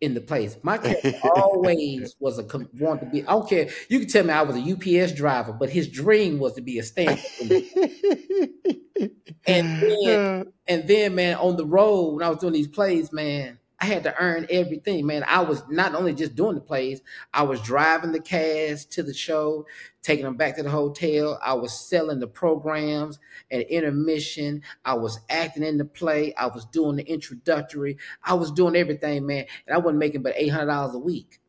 in 0.00 0.14
the 0.14 0.20
plays. 0.20 0.56
My 0.62 0.78
character 0.78 1.20
always 1.22 2.16
was 2.20 2.38
a 2.38 2.44
want 2.78 3.00
to 3.02 3.06
be. 3.06 3.22
I 3.22 3.32
don't 3.32 3.48
care. 3.48 3.70
You 3.88 4.00
can 4.00 4.08
tell 4.08 4.24
me 4.24 4.32
I 4.32 4.42
was 4.42 4.56
a 4.56 4.60
UPS 4.60 5.12
driver, 5.12 5.52
but 5.52 5.70
his 5.70 5.88
dream 5.88 6.38
was 6.40 6.54
to 6.54 6.62
be 6.62 6.78
a 6.78 6.82
stand 6.82 7.18
up. 7.18 7.46
and 9.46 9.82
then 9.82 10.52
and 10.66 10.88
then 10.88 11.14
man 11.14 11.36
on 11.36 11.56
the 11.56 11.66
road 11.66 12.14
when 12.14 12.24
I 12.24 12.30
was 12.30 12.38
doing 12.38 12.54
these 12.54 12.68
plays, 12.68 13.12
man, 13.12 13.59
I 13.80 13.86
had 13.86 14.02
to 14.04 14.14
earn 14.20 14.46
everything, 14.50 15.06
man. 15.06 15.24
I 15.26 15.40
was 15.40 15.62
not 15.70 15.94
only 15.94 16.12
just 16.12 16.34
doing 16.34 16.54
the 16.54 16.60
plays, 16.60 17.00
I 17.32 17.44
was 17.44 17.62
driving 17.62 18.12
the 18.12 18.20
cast 18.20 18.92
to 18.92 19.02
the 19.02 19.14
show, 19.14 19.66
taking 20.02 20.26
them 20.26 20.36
back 20.36 20.56
to 20.56 20.62
the 20.62 20.70
hotel. 20.70 21.40
I 21.42 21.54
was 21.54 21.88
selling 21.88 22.20
the 22.20 22.26
programs 22.26 23.18
at 23.50 23.70
intermission. 23.70 24.62
I 24.84 24.94
was 24.94 25.20
acting 25.30 25.62
in 25.62 25.78
the 25.78 25.86
play. 25.86 26.34
I 26.34 26.48
was 26.48 26.66
doing 26.66 26.96
the 26.96 27.04
introductory. 27.04 27.96
I 28.22 28.34
was 28.34 28.50
doing 28.50 28.76
everything, 28.76 29.26
man. 29.26 29.46
And 29.66 29.74
I 29.74 29.78
wasn't 29.78 29.98
making 29.98 30.22
but 30.22 30.34
eight 30.36 30.48
hundred 30.48 30.66
dollars 30.66 30.94
a 30.94 30.98
week. 30.98 31.40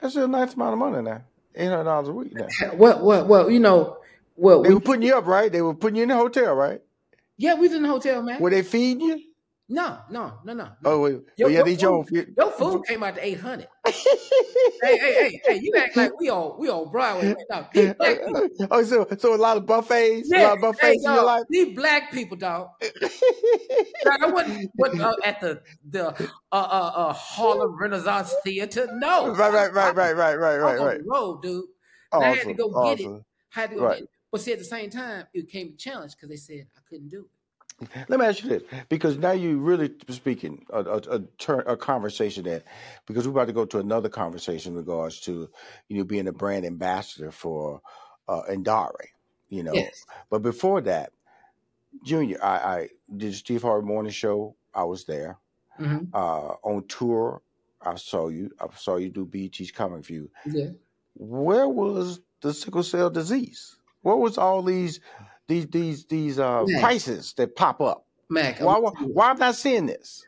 That's 0.00 0.16
a 0.16 0.28
nice 0.28 0.54
amount 0.54 0.74
of 0.74 0.78
money 0.78 1.00
now. 1.02 1.22
Eight 1.54 1.68
hundred 1.68 1.84
dollars 1.84 2.08
a 2.08 2.12
week 2.12 2.34
now. 2.34 2.46
Well, 2.74 3.02
well, 3.04 3.26
well, 3.26 3.50
you 3.50 3.58
know, 3.60 3.96
well, 4.36 4.62
They 4.62 4.68
we, 4.68 4.74
were 4.74 4.80
putting 4.80 5.02
you 5.02 5.16
up, 5.16 5.26
right? 5.26 5.50
They 5.50 5.62
were 5.62 5.74
putting 5.74 5.96
you 5.96 6.02
in 6.02 6.10
the 6.10 6.16
hotel, 6.16 6.54
right? 6.54 6.82
yeah, 7.38 7.54
we 7.54 7.68
was 7.68 7.72
in 7.74 7.82
the 7.82 7.88
hotel, 7.88 8.22
man. 8.22 8.38
Were 8.40 8.50
they 8.50 8.62
feeding 8.62 9.00
you? 9.06 9.22
No, 9.72 9.98
no, 10.10 10.32
no, 10.44 10.52
no. 10.52 10.68
Oh, 10.84 11.00
wait. 11.00 11.12
Your, 11.36 11.46
oh, 11.46 11.50
yeah, 11.50 11.58
your 11.58 11.64
they 11.64 11.72
your 11.74 12.04
food, 12.04 12.08
food. 12.08 12.34
your 12.36 12.50
food 12.50 12.82
came 12.88 13.04
out 13.04 13.14
to 13.14 13.24
eight 13.24 13.38
hundred. 13.38 13.68
hey, 13.86 13.92
hey, 14.82 14.98
hey, 14.98 15.40
hey! 15.46 15.60
You 15.62 15.72
act 15.78 15.96
like 15.96 16.18
we 16.18 16.28
on 16.28 16.58
we 16.58 16.68
on 16.68 16.90
Broadway 16.90 17.28
right 17.34 17.44
now. 17.48 17.68
Black 17.72 18.26
people, 18.26 18.66
oh, 18.72 18.82
so 18.82 19.06
so 19.16 19.32
a 19.32 19.36
lot 19.36 19.56
of 19.56 19.66
buffets, 19.66 20.28
a 20.32 20.40
lot 20.40 20.52
of 20.54 20.58
hey, 20.58 20.60
buffets 20.60 21.06
in 21.06 21.14
your 21.14 21.24
life. 21.24 21.44
these 21.48 21.76
black 21.76 22.10
people, 22.10 22.36
dog. 22.36 22.70
Now, 22.82 24.16
I 24.20 24.30
wasn't, 24.30 24.70
wasn't 24.76 25.02
uh, 25.02 25.12
at 25.24 25.40
the 25.40 25.62
the 25.88 26.08
uh, 26.08 26.12
uh, 26.50 26.92
uh, 26.96 27.12
Harlem 27.12 27.78
Renaissance 27.78 28.34
Theater. 28.42 28.88
No, 28.94 29.28
Right, 29.28 29.52
right, 29.52 29.72
right, 29.72 29.94
right, 29.94 30.16
right, 30.16 30.34
right, 30.34 30.58
right, 30.58 30.80
right. 30.80 31.00
road, 31.06 31.42
dude. 31.42 31.64
And 32.12 32.24
I 32.24 32.28
had 32.30 32.40
to 32.40 32.48
Awesome, 32.48 32.56
go 32.56 32.96
get 32.96 33.00
it. 33.00 33.06
I 33.56 33.60
had 33.60 33.70
to 33.70 33.76
go 33.76 33.84
Right. 33.84 33.94
get 33.98 34.02
it. 34.04 34.10
But 34.32 34.40
see, 34.40 34.52
at 34.52 34.58
the 34.58 34.64
same 34.64 34.90
time, 34.90 35.26
it 35.32 35.48
came 35.48 35.74
a 35.74 35.76
challenge 35.76 36.16
because 36.16 36.28
they 36.28 36.36
said 36.36 36.66
I 36.76 36.80
couldn't 36.88 37.08
do 37.08 37.20
it. 37.20 37.39
Let 38.08 38.20
me 38.20 38.26
ask 38.26 38.42
you 38.42 38.50
this, 38.50 38.62
because 38.88 39.16
now 39.16 39.32
you're 39.32 39.56
really 39.56 39.90
speaking 40.08 40.66
a, 40.70 40.80
a, 40.80 40.96
a, 40.96 41.20
turn, 41.38 41.62
a 41.66 41.76
conversation 41.76 42.44
that, 42.44 42.64
because 43.06 43.26
we're 43.26 43.32
about 43.32 43.46
to 43.46 43.52
go 43.54 43.64
to 43.64 43.78
another 43.78 44.08
conversation 44.08 44.72
in 44.72 44.78
regards 44.78 45.20
to, 45.22 45.48
you 45.88 45.98
know, 45.98 46.04
being 46.04 46.28
a 46.28 46.32
brand 46.32 46.66
ambassador 46.66 47.30
for 47.30 47.80
uh, 48.28 48.42
Endari, 48.50 49.08
you 49.48 49.62
know. 49.62 49.74
Yes. 49.74 50.04
But 50.30 50.42
before 50.42 50.80
that, 50.82 51.12
Junior, 52.04 52.42
I, 52.42 52.56
I 52.56 52.88
did 53.16 53.34
Steve 53.34 53.62
Harvey 53.62 53.86
Morning 53.86 54.12
Show. 54.12 54.56
I 54.74 54.84
was 54.84 55.04
there. 55.04 55.38
hmm 55.76 56.04
Uh, 56.12 56.54
on 56.62 56.86
tour, 56.86 57.42
I 57.82 57.96
saw 57.96 58.28
you. 58.28 58.50
I 58.60 58.66
saw 58.76 58.96
you 58.96 59.08
do 59.10 59.24
BET's 59.24 59.70
Comic 59.70 60.04
View. 60.04 60.30
Yeah. 60.46 60.70
Where 61.14 61.68
was 61.68 62.20
the 62.40 62.54
sickle 62.54 62.82
cell 62.82 63.10
disease? 63.10 63.76
What 64.02 64.18
was 64.18 64.38
all 64.38 64.62
these 64.62 65.00
these 65.50 65.66
these 65.66 66.04
these 66.06 66.38
uh, 66.38 66.64
Mac, 66.66 66.80
crises 66.80 67.34
that 67.36 67.56
pop 67.56 67.80
up? 67.80 68.06
Mac, 68.28 68.60
Why 68.60 68.78
why 68.78 68.90
why 68.90 69.30
am 69.30 69.36
I 69.36 69.46
not 69.46 69.56
seeing 69.56 69.86
this? 69.86 70.24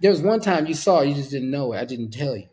There 0.00 0.10
was 0.10 0.20
one 0.22 0.40
time 0.40 0.66
you 0.66 0.74
saw, 0.74 1.00
it, 1.00 1.08
you 1.08 1.14
just 1.14 1.30
didn't 1.30 1.50
know 1.50 1.72
it. 1.72 1.78
I 1.78 1.84
didn't 1.84 2.10
tell 2.10 2.36
you. 2.36 2.48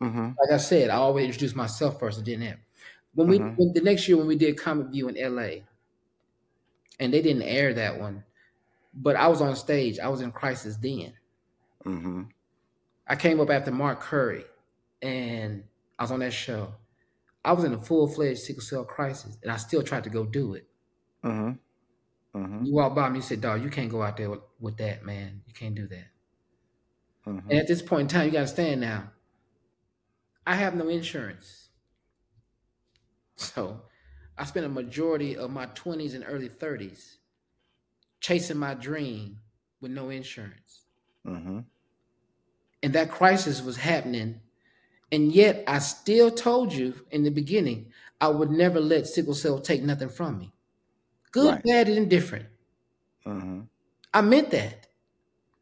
Mm-hmm. 0.00 0.28
like 0.40 0.50
I 0.50 0.56
said, 0.56 0.88
I 0.88 0.94
always 0.94 1.26
introduce 1.26 1.54
myself 1.54 2.00
first. 2.00 2.18
I 2.18 2.22
didn't 2.22 2.46
have. 2.46 2.56
When 3.14 3.28
we 3.28 3.38
Mm-hmm. 3.38 3.56
when 3.56 3.72
the 3.74 3.82
next 3.82 4.08
year 4.08 4.16
when 4.16 4.28
we 4.28 4.36
did 4.36 4.56
Comic 4.56 4.86
View 4.88 5.08
in 5.08 5.36
LA, 5.36 5.64
and 6.98 7.12
they 7.12 7.20
didn't 7.20 7.42
air 7.42 7.74
that 7.74 7.98
one, 8.00 8.24
but 8.94 9.16
I 9.16 9.28
was 9.28 9.42
on 9.42 9.54
stage. 9.56 9.98
I 9.98 10.08
was 10.08 10.20
in 10.22 10.30
crisis 10.32 10.76
then. 10.76 11.12
Mm-hmm. 11.84 12.22
I 13.06 13.16
came 13.16 13.40
up 13.40 13.50
after 13.50 13.72
Mark 13.72 14.00
Curry, 14.00 14.44
and 15.02 15.64
I 15.98 16.04
was 16.04 16.12
on 16.12 16.20
that 16.20 16.32
show. 16.32 16.72
I 17.44 17.52
was 17.52 17.64
in 17.64 17.72
a 17.74 17.78
full 17.78 18.06
fledged 18.06 18.40
sickle 18.40 18.62
cell 18.62 18.84
crisis, 18.84 19.36
and 19.42 19.50
I 19.50 19.56
still 19.56 19.82
tried 19.82 20.04
to 20.04 20.10
go 20.10 20.24
do 20.24 20.54
it. 20.54 20.66
Mm-hmm. 21.24 21.52
Mm-hmm. 22.38 22.64
You 22.64 22.74
walk 22.74 22.94
by 22.94 23.08
me, 23.08 23.18
you 23.18 23.22
said, 23.22 23.40
"Dog, 23.40 23.62
you 23.62 23.70
can't 23.70 23.90
go 23.90 24.02
out 24.02 24.16
there 24.16 24.30
with, 24.30 24.40
with 24.60 24.76
that, 24.78 25.04
man. 25.04 25.42
You 25.46 25.54
can't 25.54 25.74
do 25.74 25.86
that." 25.88 26.06
Mm-hmm. 27.26 27.50
And 27.50 27.60
at 27.60 27.68
this 27.68 27.82
point 27.82 28.02
in 28.02 28.08
time, 28.08 28.26
you 28.26 28.32
got 28.32 28.42
to 28.42 28.46
stand 28.48 28.80
now. 28.80 29.10
I 30.46 30.54
have 30.56 30.74
no 30.74 30.88
insurance, 30.88 31.70
so 33.36 33.82
I 34.38 34.44
spent 34.44 34.66
a 34.66 34.70
majority 34.70 35.36
of 35.36 35.50
my 35.50 35.66
twenties 35.66 36.14
and 36.14 36.24
early 36.26 36.48
thirties 36.48 37.18
chasing 38.20 38.58
my 38.58 38.74
dream 38.74 39.38
with 39.80 39.92
no 39.92 40.10
insurance, 40.10 40.86
and 42.82 42.92
that 42.94 43.10
crisis 43.10 43.62
was 43.62 43.76
happening. 43.78 44.40
And 45.12 45.32
yet, 45.32 45.64
I 45.66 45.78
still 45.80 46.30
told 46.30 46.72
you 46.72 47.06
in 47.10 47.24
the 47.24 47.30
beginning 47.30 47.92
I 48.20 48.28
would 48.28 48.50
never 48.50 48.80
let 48.80 49.06
sickle 49.06 49.34
cell 49.34 49.60
take 49.60 49.82
nothing 49.82 50.08
from 50.10 50.38
me, 50.38 50.52
good, 51.30 51.54
Right. 51.54 51.62
bad, 51.64 51.88
and 51.88 51.96
indifferent. 51.98 52.46
Mm-hmm. 53.26 53.60
I 54.12 54.20
meant 54.22 54.50
that. 54.50 54.86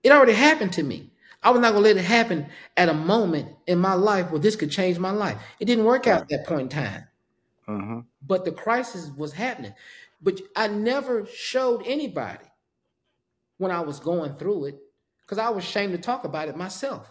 It 0.03 0.13
already 0.13 0.33
happened 0.33 0.73
to 0.75 0.83
me. 0.83 1.11
I 1.43 1.51
was 1.51 1.61
not 1.61 1.73
gonna 1.73 1.85
let 1.85 1.97
it 1.97 2.05
happen 2.05 2.49
at 2.77 2.89
a 2.89 2.95
moment 2.95 3.49
in 3.67 3.79
my 3.79 3.95
life 3.95 4.31
where 4.31 4.41
this 4.41 4.57
could 4.57 4.71
change 4.71 4.99
my 4.99 5.11
life. 5.11 5.41
It 5.61 5.67
didn't 5.67 5.85
work 5.85 6.07
out 6.07 6.23
at 6.23 6.29
that 6.31 6.47
point 6.47 6.63
in 6.63 6.69
time. 6.69 7.05
Mm-hmm. 7.69 8.01
But 8.27 8.45
the 8.45 8.53
crisis 8.53 9.11
was 9.17 9.33
happening. 9.33 9.75
But 10.21 10.41
I 10.57 10.69
never 10.69 11.27
showed 11.27 11.83
anybody 11.87 12.45
when 13.59 13.71
I 13.71 13.81
was 13.81 14.01
going 14.01 14.35
through 14.35 14.67
it 14.67 14.79
because 15.23 15.39
I 15.39 15.51
was 15.51 15.65
ashamed 15.65 15.93
to 15.93 15.99
talk 15.99 16.25
about 16.25 16.49
it 16.49 16.57
myself. 16.57 17.11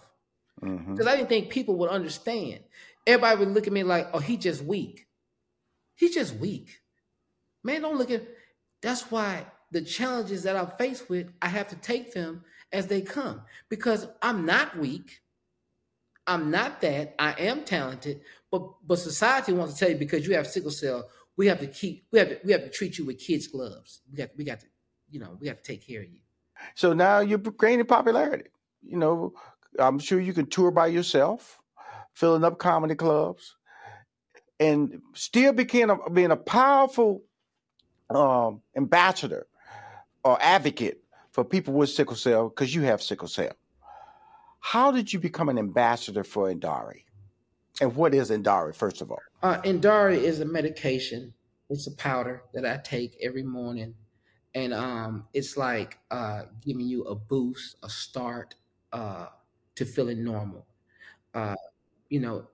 Mm-hmm. 0.62 0.94
Because 0.94 1.08
I 1.08 1.16
didn't 1.16 1.30
think 1.30 1.50
people 1.50 1.76
would 1.78 1.90
understand. 1.90 2.62
Everybody 3.06 3.40
would 3.40 3.54
look 3.54 3.68
at 3.68 3.74
me 3.74 3.84
like, 3.84 4.10
oh, 4.14 4.20
he 4.20 4.36
just 4.36 4.64
weak. 4.64 5.08
He's 5.96 6.14
just 6.14 6.36
weak. 6.36 6.82
Man, 7.64 7.82
don't 7.82 7.98
look 7.98 8.12
at 8.12 8.24
that's 8.88 9.12
why 9.12 9.46
the 9.72 9.82
challenges 9.82 10.44
that 10.44 10.56
I'm 10.56 10.72
faced 10.78 11.10
with, 11.10 11.32
I 11.42 11.50
have 11.50 11.68
to 11.70 11.76
take 11.76 12.14
them 12.14 12.44
as 12.72 12.88
they 12.88 13.02
come. 13.02 13.42
Because 13.70 14.08
I'm 14.22 14.46
not 14.46 14.78
weak. 14.78 15.22
I'm 16.26 16.52
not 16.52 16.82
that. 16.82 17.16
I 17.20 17.34
am 17.34 17.64
talented, 17.64 18.22
but 18.52 18.64
but 18.86 19.00
society 19.00 19.54
wants 19.54 19.74
to 19.74 19.80
tell 19.80 19.90
you 19.90 19.98
because 19.98 20.28
you 20.28 20.36
have 20.36 20.46
sickle 20.48 20.72
cell, 20.72 21.08
we 21.38 21.48
have 21.48 21.60
to 21.60 21.68
keep 21.68 22.06
we 22.12 22.20
have 22.20 22.30
to, 22.30 22.40
we 22.44 22.52
have 22.52 22.64
to 22.64 22.70
treat 22.70 22.98
you 22.98 23.06
with 23.06 23.20
kids' 23.20 23.48
gloves. 23.48 24.02
We 24.12 24.18
got 24.18 24.30
we 24.38 24.44
got 24.44 24.60
to, 24.60 24.66
you 25.10 25.20
know, 25.22 25.38
we 25.40 25.48
have 25.48 25.62
to 25.62 25.64
take 25.64 25.88
care 25.88 26.02
of 26.02 26.10
you. 26.10 26.20
So 26.76 26.92
now 26.92 27.20
you're 27.20 27.38
gaining 27.38 27.86
popularity. 27.86 28.50
You 28.82 28.98
know, 28.98 29.34
I'm 29.80 30.00
sure 30.00 30.20
you 30.20 30.34
can 30.34 30.48
tour 30.48 30.72
by 30.72 30.88
yourself, 30.88 31.60
filling 32.14 32.44
up 32.44 32.58
comedy 32.58 32.96
clubs, 32.96 33.56
and 34.60 35.02
still 35.14 35.54
became 35.54 35.90
a, 35.90 36.10
being 36.10 36.32
a 36.32 36.38
powerful 36.38 37.24
um, 38.10 38.62
ambassador 38.76 39.48
or 40.24 40.38
advocate 40.42 41.04
for 41.32 41.44
people 41.44 41.74
with 41.74 41.90
sickle 41.90 42.16
cell 42.16 42.50
because 42.50 42.74
you 42.74 42.82
have 42.84 43.02
sickle 43.02 43.28
cell. 43.28 43.54
How 44.60 44.92
did 44.92 45.14
you 45.14 45.20
become 45.20 45.50
an 45.50 45.58
ambassador 45.58 46.24
for 46.24 46.52
Endari? 46.52 47.04
And 47.80 47.96
what 47.96 48.14
is 48.14 48.32
Endari, 48.32 48.76
first 48.76 49.02
of 49.02 49.12
all? 49.12 49.20
Uh, 49.44 49.62
Endari 49.62 50.18
is 50.18 50.40
a 50.40 50.46
medication. 50.46 51.34
It's 51.70 51.88
a 51.88 51.96
powder 51.96 52.44
that 52.54 52.66
I 52.66 52.78
take 52.84 53.18
every 53.22 53.44
morning, 53.44 53.94
and 54.56 54.74
um, 54.74 55.28
it's 55.34 55.58
like 55.58 56.00
uh, 56.10 56.44
giving 56.66 56.88
you 56.88 57.04
a 57.04 57.14
boost, 57.16 57.76
a 57.84 57.90
start 57.90 58.56
uh, 58.94 59.28
to 59.76 59.86
feeling 59.86 60.24
normal. 60.24 60.66
Uh, 61.34 61.56
you 62.10 62.20
know, 62.20 62.48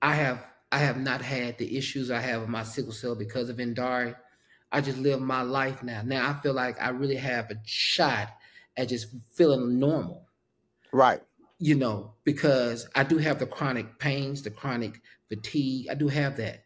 I 0.00 0.14
have 0.14 0.44
I 0.72 0.78
have 0.78 0.98
not 0.98 1.20
had 1.20 1.58
the 1.58 1.76
issues 1.76 2.10
I 2.10 2.20
have 2.20 2.42
with 2.42 2.50
my 2.50 2.62
sickle 2.62 2.92
cell 2.92 3.14
because 3.14 3.48
of 3.48 3.56
Endari. 3.56 4.14
I 4.72 4.80
just 4.80 4.98
live 4.98 5.20
my 5.20 5.42
life 5.42 5.82
now. 5.82 6.02
Now 6.04 6.30
I 6.30 6.40
feel 6.42 6.54
like 6.54 6.80
I 6.80 6.90
really 6.90 7.16
have 7.16 7.50
a 7.50 7.56
shot 7.64 8.30
at 8.76 8.88
just 8.88 9.08
feeling 9.34 9.78
normal 9.78 10.26
Right. 10.92 11.20
you 11.58 11.74
know, 11.74 12.14
because 12.24 12.88
I 12.94 13.04
do 13.04 13.18
have 13.18 13.38
the 13.38 13.46
chronic 13.46 13.98
pains, 13.98 14.42
the 14.42 14.50
chronic 14.50 15.00
fatigue. 15.28 15.88
I 15.90 15.94
do 15.94 16.08
have 16.08 16.36
that. 16.38 16.64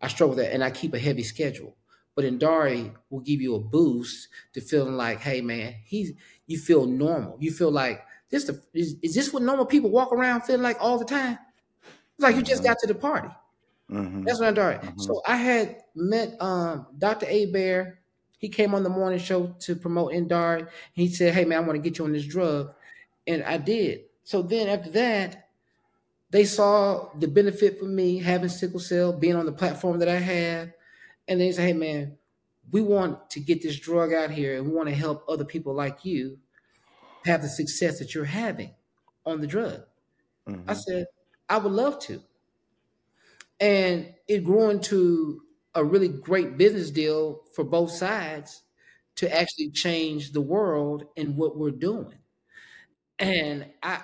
I 0.00 0.08
struggle 0.08 0.36
with 0.36 0.44
that, 0.44 0.52
and 0.52 0.64
I 0.64 0.70
keep 0.70 0.94
a 0.94 0.98
heavy 0.98 1.22
schedule. 1.22 1.76
But 2.14 2.24
Endari 2.24 2.94
will 3.10 3.20
give 3.20 3.40
you 3.40 3.54
a 3.54 3.60
boost 3.60 4.28
to 4.54 4.60
feeling 4.60 4.96
like, 4.96 5.20
hey 5.20 5.40
man, 5.40 5.74
he's 5.84 6.12
you 6.46 6.58
feel 6.58 6.86
normal. 6.86 7.36
You 7.40 7.50
feel 7.52 7.70
like 7.70 8.04
this 8.30 8.44
the 8.44 8.60
is, 8.74 8.96
is 9.02 9.14
this 9.14 9.32
what 9.32 9.42
normal 9.42 9.66
people 9.66 9.90
walk 9.90 10.12
around 10.12 10.42
feeling 10.42 10.62
like 10.62 10.76
all 10.80 10.98
the 10.98 11.04
time? 11.04 11.38
It's 11.84 12.22
like 12.22 12.36
you 12.36 12.42
just 12.42 12.62
mm-hmm. 12.62 12.70
got 12.70 12.78
to 12.80 12.86
the 12.86 12.94
party. 12.94 13.28
Mm-hmm. 13.92 14.22
That's 14.24 14.40
what 14.40 14.54
Endari. 14.54 14.80
Mhm. 14.80 15.00
So 15.00 15.22
I 15.26 15.36
had 15.36 15.82
met 15.94 16.40
um, 16.40 16.86
Dr. 16.98 17.26
Hebert. 17.26 17.98
He 18.38 18.48
came 18.48 18.74
on 18.74 18.82
the 18.82 18.88
morning 18.88 19.18
show 19.18 19.54
to 19.60 19.76
promote 19.76 20.12
Endari. 20.12 20.68
He 20.92 21.08
said, 21.08 21.34
"Hey 21.34 21.44
man, 21.44 21.58
I 21.58 21.66
want 21.66 21.82
to 21.82 21.88
get 21.90 21.98
you 21.98 22.04
on 22.04 22.12
this 22.12 22.26
drug," 22.26 22.74
and 23.26 23.42
I 23.44 23.58
did. 23.58 24.04
So 24.24 24.42
then 24.42 24.68
after 24.68 24.90
that, 24.92 25.48
they 26.30 26.44
saw 26.44 27.10
the 27.18 27.28
benefit 27.28 27.78
for 27.78 27.84
me 27.84 28.18
having 28.18 28.48
sickle 28.48 28.80
cell, 28.80 29.12
being 29.12 29.36
on 29.36 29.46
the 29.46 29.52
platform 29.52 29.98
that 30.00 30.08
I 30.08 30.16
have, 30.18 30.72
and 31.28 31.40
they 31.40 31.52
said, 31.52 31.66
"Hey, 31.66 31.72
man, 31.74 32.18
we 32.70 32.80
want 32.82 33.30
to 33.30 33.40
get 33.40 33.62
this 33.62 33.78
drug 33.78 34.12
out 34.12 34.30
here, 34.30 34.56
and 34.56 34.66
we 34.66 34.72
want 34.74 34.88
to 34.88 34.94
help 34.94 35.24
other 35.28 35.44
people 35.44 35.74
like 35.74 36.04
you 36.04 36.38
have 37.24 37.42
the 37.42 37.48
success 37.48 37.98
that 37.98 38.14
you're 38.14 38.24
having 38.24 38.74
on 39.26 39.40
the 39.40 39.46
drug." 39.46 39.82
Mm-hmm. 40.48 40.70
I 40.70 40.74
said, 40.74 41.06
"I 41.48 41.58
would 41.58 41.72
love 41.72 42.00
to," 42.00 42.22
and 43.62 44.12
it 44.26 44.42
grew 44.44 44.70
into 44.70 45.40
a 45.76 45.84
really 45.84 46.08
great 46.08 46.58
business 46.58 46.90
deal 46.90 47.42
for 47.54 47.62
both 47.64 47.92
sides 47.92 48.64
to 49.14 49.32
actually 49.32 49.70
change 49.70 50.32
the 50.32 50.40
world 50.40 51.04
and 51.16 51.36
what 51.36 51.56
we're 51.56 51.70
doing. 51.70 52.18
And 53.20 53.66
I 53.82 54.00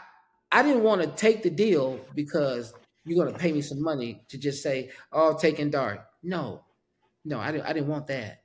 I 0.52 0.62
didn't 0.62 0.84
want 0.84 1.02
to 1.02 1.08
take 1.08 1.42
the 1.42 1.50
deal 1.50 2.00
because 2.14 2.72
you're 3.04 3.22
going 3.22 3.34
to 3.34 3.38
pay 3.38 3.52
me 3.52 3.60
some 3.60 3.82
money 3.82 4.22
to 4.28 4.38
just 4.38 4.62
say, 4.62 4.90
"Oh, 5.12 5.36
taking 5.36 5.70
dark." 5.70 6.06
No, 6.22 6.62
no, 7.24 7.40
I 7.40 7.50
didn't. 7.50 7.66
I 7.66 7.72
didn't 7.72 7.88
want 7.88 8.06
that. 8.06 8.42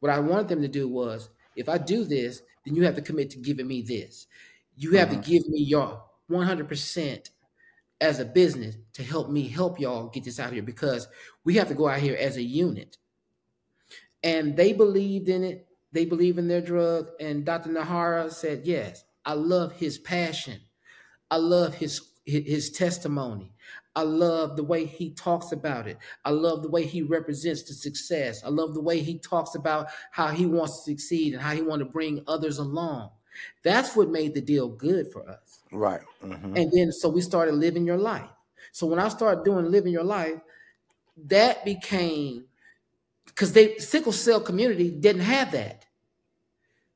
What 0.00 0.10
I 0.10 0.18
wanted 0.18 0.48
them 0.48 0.62
to 0.62 0.68
do 0.68 0.88
was, 0.88 1.28
if 1.56 1.68
I 1.68 1.76
do 1.76 2.04
this, 2.04 2.42
then 2.64 2.74
you 2.74 2.84
have 2.84 2.96
to 2.96 3.02
commit 3.02 3.30
to 3.30 3.38
giving 3.38 3.66
me 3.66 3.82
this. 3.82 4.26
You 4.76 4.92
have 4.92 5.10
mm-hmm. 5.10 5.20
to 5.20 5.30
give 5.30 5.46
me 5.48 5.60
your 5.60 6.02
100 6.28 6.68
percent 6.68 7.30
as 8.02 8.18
a 8.18 8.24
business 8.24 8.76
to 8.94 9.04
help 9.04 9.30
me 9.30 9.48
help 9.48 9.78
y'all 9.78 10.08
get 10.08 10.24
this 10.24 10.40
out 10.40 10.52
here 10.52 10.62
because 10.62 11.06
we 11.44 11.54
have 11.54 11.68
to 11.68 11.74
go 11.74 11.88
out 11.88 12.00
here 12.00 12.16
as 12.18 12.36
a 12.36 12.42
unit. 12.42 12.98
And 14.24 14.56
they 14.56 14.72
believed 14.72 15.28
in 15.28 15.44
it. 15.44 15.68
They 15.92 16.04
believe 16.04 16.36
in 16.36 16.48
their 16.48 16.60
drug. 16.60 17.08
And 17.20 17.44
Dr. 17.44 17.70
Niihara 17.70 18.32
said, 18.32 18.62
Yes, 18.64 19.04
I 19.24 19.34
love 19.34 19.72
his 19.72 19.98
passion. 19.98 20.60
I 21.30 21.36
love 21.36 21.74
his 21.74 22.00
his 22.24 22.70
testimony. 22.70 23.52
I 23.94 24.02
love 24.02 24.56
the 24.56 24.62
way 24.62 24.84
he 24.86 25.12
talks 25.12 25.52
about 25.52 25.86
it. 25.86 25.98
I 26.24 26.30
love 26.30 26.62
the 26.62 26.70
way 26.70 26.86
he 26.86 27.02
represents 27.02 27.64
the 27.64 27.74
success. 27.74 28.42
I 28.44 28.48
love 28.48 28.74
the 28.74 28.80
way 28.80 29.00
he 29.00 29.18
talks 29.18 29.54
about 29.54 29.88
how 30.12 30.28
he 30.28 30.46
wants 30.46 30.78
to 30.78 30.92
succeed 30.92 31.34
and 31.34 31.42
how 31.42 31.52
he 31.52 31.62
wants 31.62 31.84
to 31.84 31.90
bring 31.90 32.22
others 32.26 32.58
along. 32.58 33.10
That's 33.62 33.96
what 33.96 34.08
made 34.10 34.34
the 34.34 34.40
deal 34.40 34.68
good 34.68 35.12
for 35.12 35.28
us. 35.28 35.60
Right. 35.70 36.00
Mm-hmm. 36.24 36.56
And 36.56 36.72
then 36.72 36.92
so 36.92 37.08
we 37.08 37.20
started 37.20 37.54
living 37.54 37.86
your 37.86 37.98
life. 37.98 38.28
So 38.72 38.86
when 38.86 38.98
I 38.98 39.08
started 39.08 39.44
doing 39.44 39.70
living 39.70 39.92
your 39.92 40.04
life, 40.04 40.40
that 41.26 41.64
became 41.64 42.44
because 43.26 43.52
they 43.52 43.78
sickle 43.78 44.12
cell 44.12 44.40
community 44.40 44.90
didn't 44.90 45.22
have 45.22 45.52
that. 45.52 45.86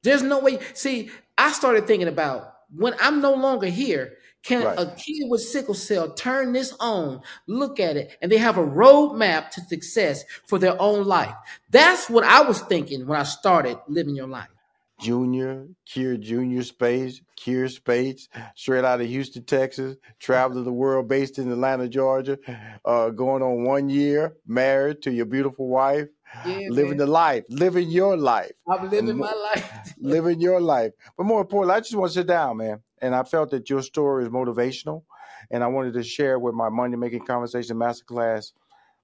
There's 0.03 0.23
no 0.23 0.39
way. 0.41 0.59
See, 0.75 1.11
I 1.37 1.53
started 1.53 1.87
thinking 1.87 2.09
about 2.09 2.53
when 2.75 2.95
I'm 3.01 3.21
no 3.21 3.35
longer 3.35 3.67
here, 3.67 4.17
can 4.43 4.63
right. 4.63 4.79
a 4.79 4.87
kid 4.95 5.29
with 5.29 5.41
sickle 5.41 5.75
cell 5.75 6.13
turn 6.13 6.53
this 6.53 6.73
on, 6.79 7.21
look 7.49 7.81
at 7.81 7.97
it, 7.97 8.17
and 8.23 8.31
they 8.31 8.37
have 8.37 8.59
a 8.59 8.65
roadmap 8.65 9.51
to 9.51 9.61
success 9.63 10.25
for 10.47 10.59
their 10.59 10.81
own 10.81 11.05
life? 11.05 11.35
That's 11.71 12.09
what 12.09 12.23
I 12.23 12.43
was 12.43 12.61
thinking 12.61 13.07
when 13.07 13.19
I 13.19 13.25
started 13.25 13.79
living 13.89 14.15
your 14.15 14.29
life. 14.29 14.49
Junior, 15.01 15.67
Kier 15.87 16.19
Junior 16.19 16.63
Spates, 16.63 17.21
Kier 17.39 17.71
Spates, 17.71 18.29
straight 18.55 18.85
out 18.85 19.01
of 19.01 19.07
Houston, 19.07 19.45
Texas, 19.45 19.97
traveled 20.19 20.65
the 20.65 20.73
world, 20.73 21.09
based 21.09 21.39
in 21.39 21.51
Atlanta, 21.51 21.89
Georgia, 21.89 22.39
uh, 22.85 23.11
going 23.11 23.43
on 23.43 23.65
one 23.65 23.89
year, 23.89 24.37
married 24.47 25.03
to 25.03 25.13
your 25.13 25.27
beautiful 25.27 25.69
wife, 25.69 26.09
yeah, 26.45 26.69
living 26.71 26.91
man. 26.91 26.99
the 26.99 27.07
life, 27.07 27.45
living 27.51 27.91
your 27.91 28.17
life. 28.17 28.53
I'm 28.69 28.89
living 28.91 29.19
my 29.19 29.33
life. 29.33 29.93
living 29.99 30.41
your 30.41 30.61
life. 30.61 30.93
But 31.17 31.25
more 31.25 31.41
importantly, 31.41 31.77
I 31.77 31.81
just 31.81 31.95
want 31.95 32.13
to 32.13 32.19
sit 32.19 32.27
down, 32.27 32.59
man. 32.59 32.81
And 33.03 33.15
I 33.15 33.23
felt 33.23 33.51
that 33.51 33.69
your 33.69 33.83
story 33.83 34.25
is 34.25 34.31
motivational. 34.31 35.05
And 35.51 35.63
I 35.63 35.67
wanted 35.69 35.95
to 35.95 36.03
share 36.03 36.39
with 36.39 36.55
my 36.55 36.69
Money 36.69 36.97
Making 36.97 37.25
Conversation 37.25 37.77
Masterclass 37.77 38.53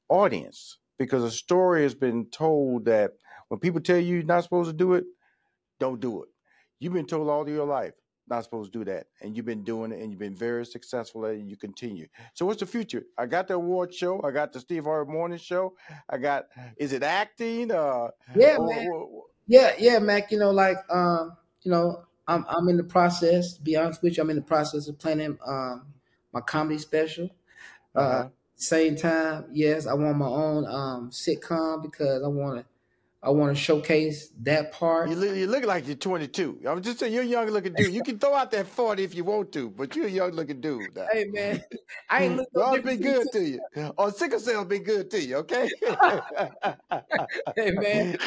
audience 0.09 0.79
because 0.99 1.23
a 1.23 1.31
story 1.31 1.83
has 1.83 1.95
been 1.95 2.27
told 2.27 2.87
that 2.87 3.13
when 3.49 3.61
people 3.61 3.81
tell 3.81 3.99
you 3.99 4.17
you're 4.17 4.25
not 4.25 4.43
supposed 4.43 4.71
to 4.71 4.77
do 4.77 4.95
it, 4.95 5.05
don't 5.83 6.01
do 6.01 6.23
it. 6.23 6.29
You've 6.79 6.93
been 6.93 7.07
told 7.07 7.29
all 7.29 7.49
your 7.49 7.67
life 7.67 7.95
not 8.29 8.45
supposed 8.45 8.73
to 8.73 8.79
do 8.79 8.85
that, 8.85 9.07
and 9.21 9.37
you've 9.37 9.47
been 9.47 9.65
doing 9.65 9.91
it, 9.91 10.01
and 10.01 10.13
you've 10.13 10.21
been 10.21 10.37
very 10.37 10.65
successful 10.65 11.27
at 11.27 11.35
it, 11.35 11.41
and 11.41 11.51
you 11.51 11.57
continue. 11.57 12.07
So, 12.35 12.47
what's 12.47 12.61
the 12.61 12.67
future? 12.67 13.03
I 13.19 13.27
got 13.27 13.49
the 13.49 13.55
award 13.55 13.93
show. 13.93 14.23
I 14.23 14.31
got 14.31 14.53
the 14.53 14.61
Steve 14.61 14.85
Harvey 14.85 15.13
Morning 15.13 15.39
Show. 15.39 15.75
I 16.09 16.19
got. 16.19 16.47
Is 16.77 16.93
it 16.93 17.03
acting? 17.03 17.73
Uh, 17.73 18.09
yeah, 18.37 18.57
or, 18.59 18.67
man. 18.69 18.87
Or, 18.93 19.25
yeah, 19.49 19.73
yeah, 19.77 19.99
Mac. 19.99 20.31
You 20.31 20.39
know, 20.39 20.53
like, 20.53 20.79
um, 20.89 21.37
you 21.63 21.73
know, 21.73 22.05
I'm 22.29 22.47
I'm 22.49 22.69
in 22.69 22.77
the 22.77 22.85
process. 22.85 23.55
To 23.55 23.61
be 23.61 23.77
honest 23.77 24.03
with 24.03 24.17
you, 24.17 24.23
I'm 24.23 24.31
in 24.31 24.37
the 24.37 24.43
process 24.43 24.87
of 24.87 24.99
planning 25.01 25.37
um 25.45 25.87
my 26.33 26.41
comedy 26.41 26.79
special. 26.79 27.29
Uh, 27.95 27.99
uh-huh. 27.99 28.29
same 28.55 28.97
time, 28.97 29.47
yes, 29.53 29.87
I 29.87 29.95
want 29.95 30.17
my 30.17 30.29
own 30.29 30.65
um 30.67 31.11
sitcom 31.11 31.83
because 31.83 32.23
I 32.23 32.29
want 32.29 32.61
to 32.61 32.72
I 33.25 33.31
want 33.31 33.57
to 33.57 33.63
showcase 33.63 34.31
that 34.41 34.73
part. 34.73 35.09
You 35.09 35.15
look, 35.15 35.37
you 35.37 35.47
look 35.47 35.65
like 35.65 35.87
you're 35.87 35.95
22. 35.95 36.63
I'm 36.67 36.83
just 36.83 36.99
saying 36.99 37.13
you're 37.13 37.23
a 37.23 37.27
young 37.27 37.47
looking 37.51 37.73
dude. 37.73 37.95
You 37.95 38.03
can 38.03 38.19
throw 38.19 38.35
out 38.35 38.51
that 38.51 38.67
40 38.67 39.05
if 39.05 39.15
you 39.15 39.23
want 39.23 39.53
to, 39.53 39.71
but 39.71 39.95
you're 39.95 40.07
a 40.07 40.11
young 40.11 40.33
looking 40.33 40.61
dude. 40.61 40.97
Now. 40.97 41.07
Hey 41.13 41.27
man, 41.27 41.63
I 42.11 42.25
ain't 42.25 42.37
looking. 42.37 42.51
Well, 42.53 42.83
be 42.83 42.97
good 42.97 43.29
to 43.33 43.41
you. 43.41 43.61
Or 43.97 44.11
sickle 44.11 44.41
cell 44.41 44.65
be 44.65 44.81
good 44.81 45.09
to 45.13 45.23
you. 45.23 45.37
Okay. 45.37 45.71
hey 47.57 47.71
man, 47.71 48.19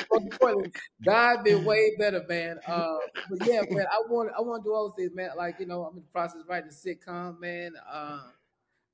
God 1.04 1.44
been 1.44 1.66
way 1.66 1.92
better, 2.00 2.24
man. 2.30 2.60
Uh, 2.66 2.96
but 3.30 3.46
yeah, 3.46 3.64
man, 3.70 3.88
I 3.92 4.02
want 4.10 4.32
I 4.38 4.42
want 4.42 4.64
to 4.64 4.70
do 4.70 4.74
all 4.74 4.88
those 4.88 4.96
things, 4.96 5.12
man. 5.14 5.32
Like 5.36 5.60
you 5.60 5.66
know, 5.66 5.84
I'm 5.84 5.98
in 5.98 6.04
the 6.04 6.12
process 6.14 6.40
of 6.40 6.48
writing 6.48 6.70
a 6.70 6.74
sitcom, 6.74 7.42
man. 7.42 7.74
Uh, 7.92 8.22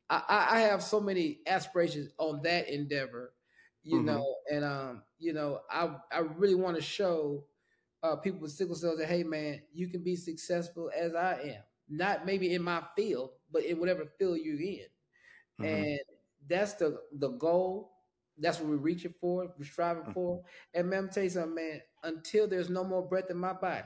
I, 0.09 0.47
I 0.49 0.59
have 0.61 0.81
so 0.81 0.99
many 0.99 1.41
aspirations 1.45 2.09
on 2.17 2.41
that 2.41 2.69
endeavor 2.69 3.33
you 3.83 3.97
mm-hmm. 3.97 4.05
know, 4.07 4.35
and 4.51 4.63
um, 4.63 5.03
you 5.19 5.33
know, 5.33 5.61
I 5.69 5.95
I 6.11 6.19
really 6.19 6.55
want 6.55 6.75
to 6.75 6.81
show 6.81 7.45
uh, 8.03 8.15
people 8.15 8.39
with 8.39 8.51
sickle 8.51 8.75
cells 8.75 8.99
that 8.99 9.07
hey, 9.07 9.23
man, 9.23 9.61
you 9.73 9.87
can 9.87 10.03
be 10.03 10.15
successful 10.15 10.91
as 10.95 11.15
I 11.15 11.33
am. 11.43 11.63
Not 11.89 12.25
maybe 12.25 12.53
in 12.53 12.63
my 12.63 12.83
field, 12.95 13.31
but 13.51 13.63
in 13.65 13.79
whatever 13.79 14.05
field 14.17 14.39
you're 14.41 14.59
in, 14.61 14.85
mm-hmm. 15.59 15.65
and 15.65 15.99
that's 16.47 16.73
the 16.75 16.99
the 17.13 17.29
goal. 17.29 17.91
That's 18.37 18.59
what 18.59 18.69
we're 18.69 18.77
reaching 18.77 19.13
for. 19.19 19.53
We're 19.57 19.65
striving 19.65 20.03
mm-hmm. 20.03 20.13
for. 20.13 20.41
And 20.73 20.89
man, 20.89 20.99
I'm 20.99 21.09
tell 21.09 21.23
you 21.23 21.29
something, 21.29 21.53
man. 21.53 21.81
Until 22.03 22.47
there's 22.47 22.69
no 22.69 22.83
more 22.83 23.07
breath 23.07 23.29
in 23.29 23.37
my 23.37 23.53
body, 23.53 23.83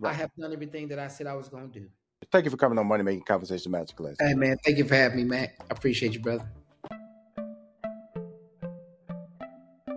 right. 0.00 0.10
I 0.10 0.12
have 0.14 0.30
done 0.38 0.52
everything 0.52 0.88
that 0.88 0.98
I 0.98 1.08
said 1.08 1.26
I 1.26 1.34
was 1.34 1.48
going 1.48 1.70
to 1.72 1.80
do. 1.80 1.88
Thank 2.30 2.44
you 2.44 2.50
for 2.50 2.56
coming 2.56 2.78
on 2.78 2.86
Money 2.86 3.02
Making 3.02 3.24
Conversation 3.24 3.72
Masterclass. 3.72 4.16
Hey 4.20 4.34
man, 4.34 4.56
thank 4.64 4.78
you 4.78 4.84
for 4.84 4.94
having 4.94 5.18
me, 5.18 5.24
Mac. 5.24 5.56
I 5.60 5.64
appreciate 5.70 6.14
you, 6.14 6.20
brother. 6.20 6.48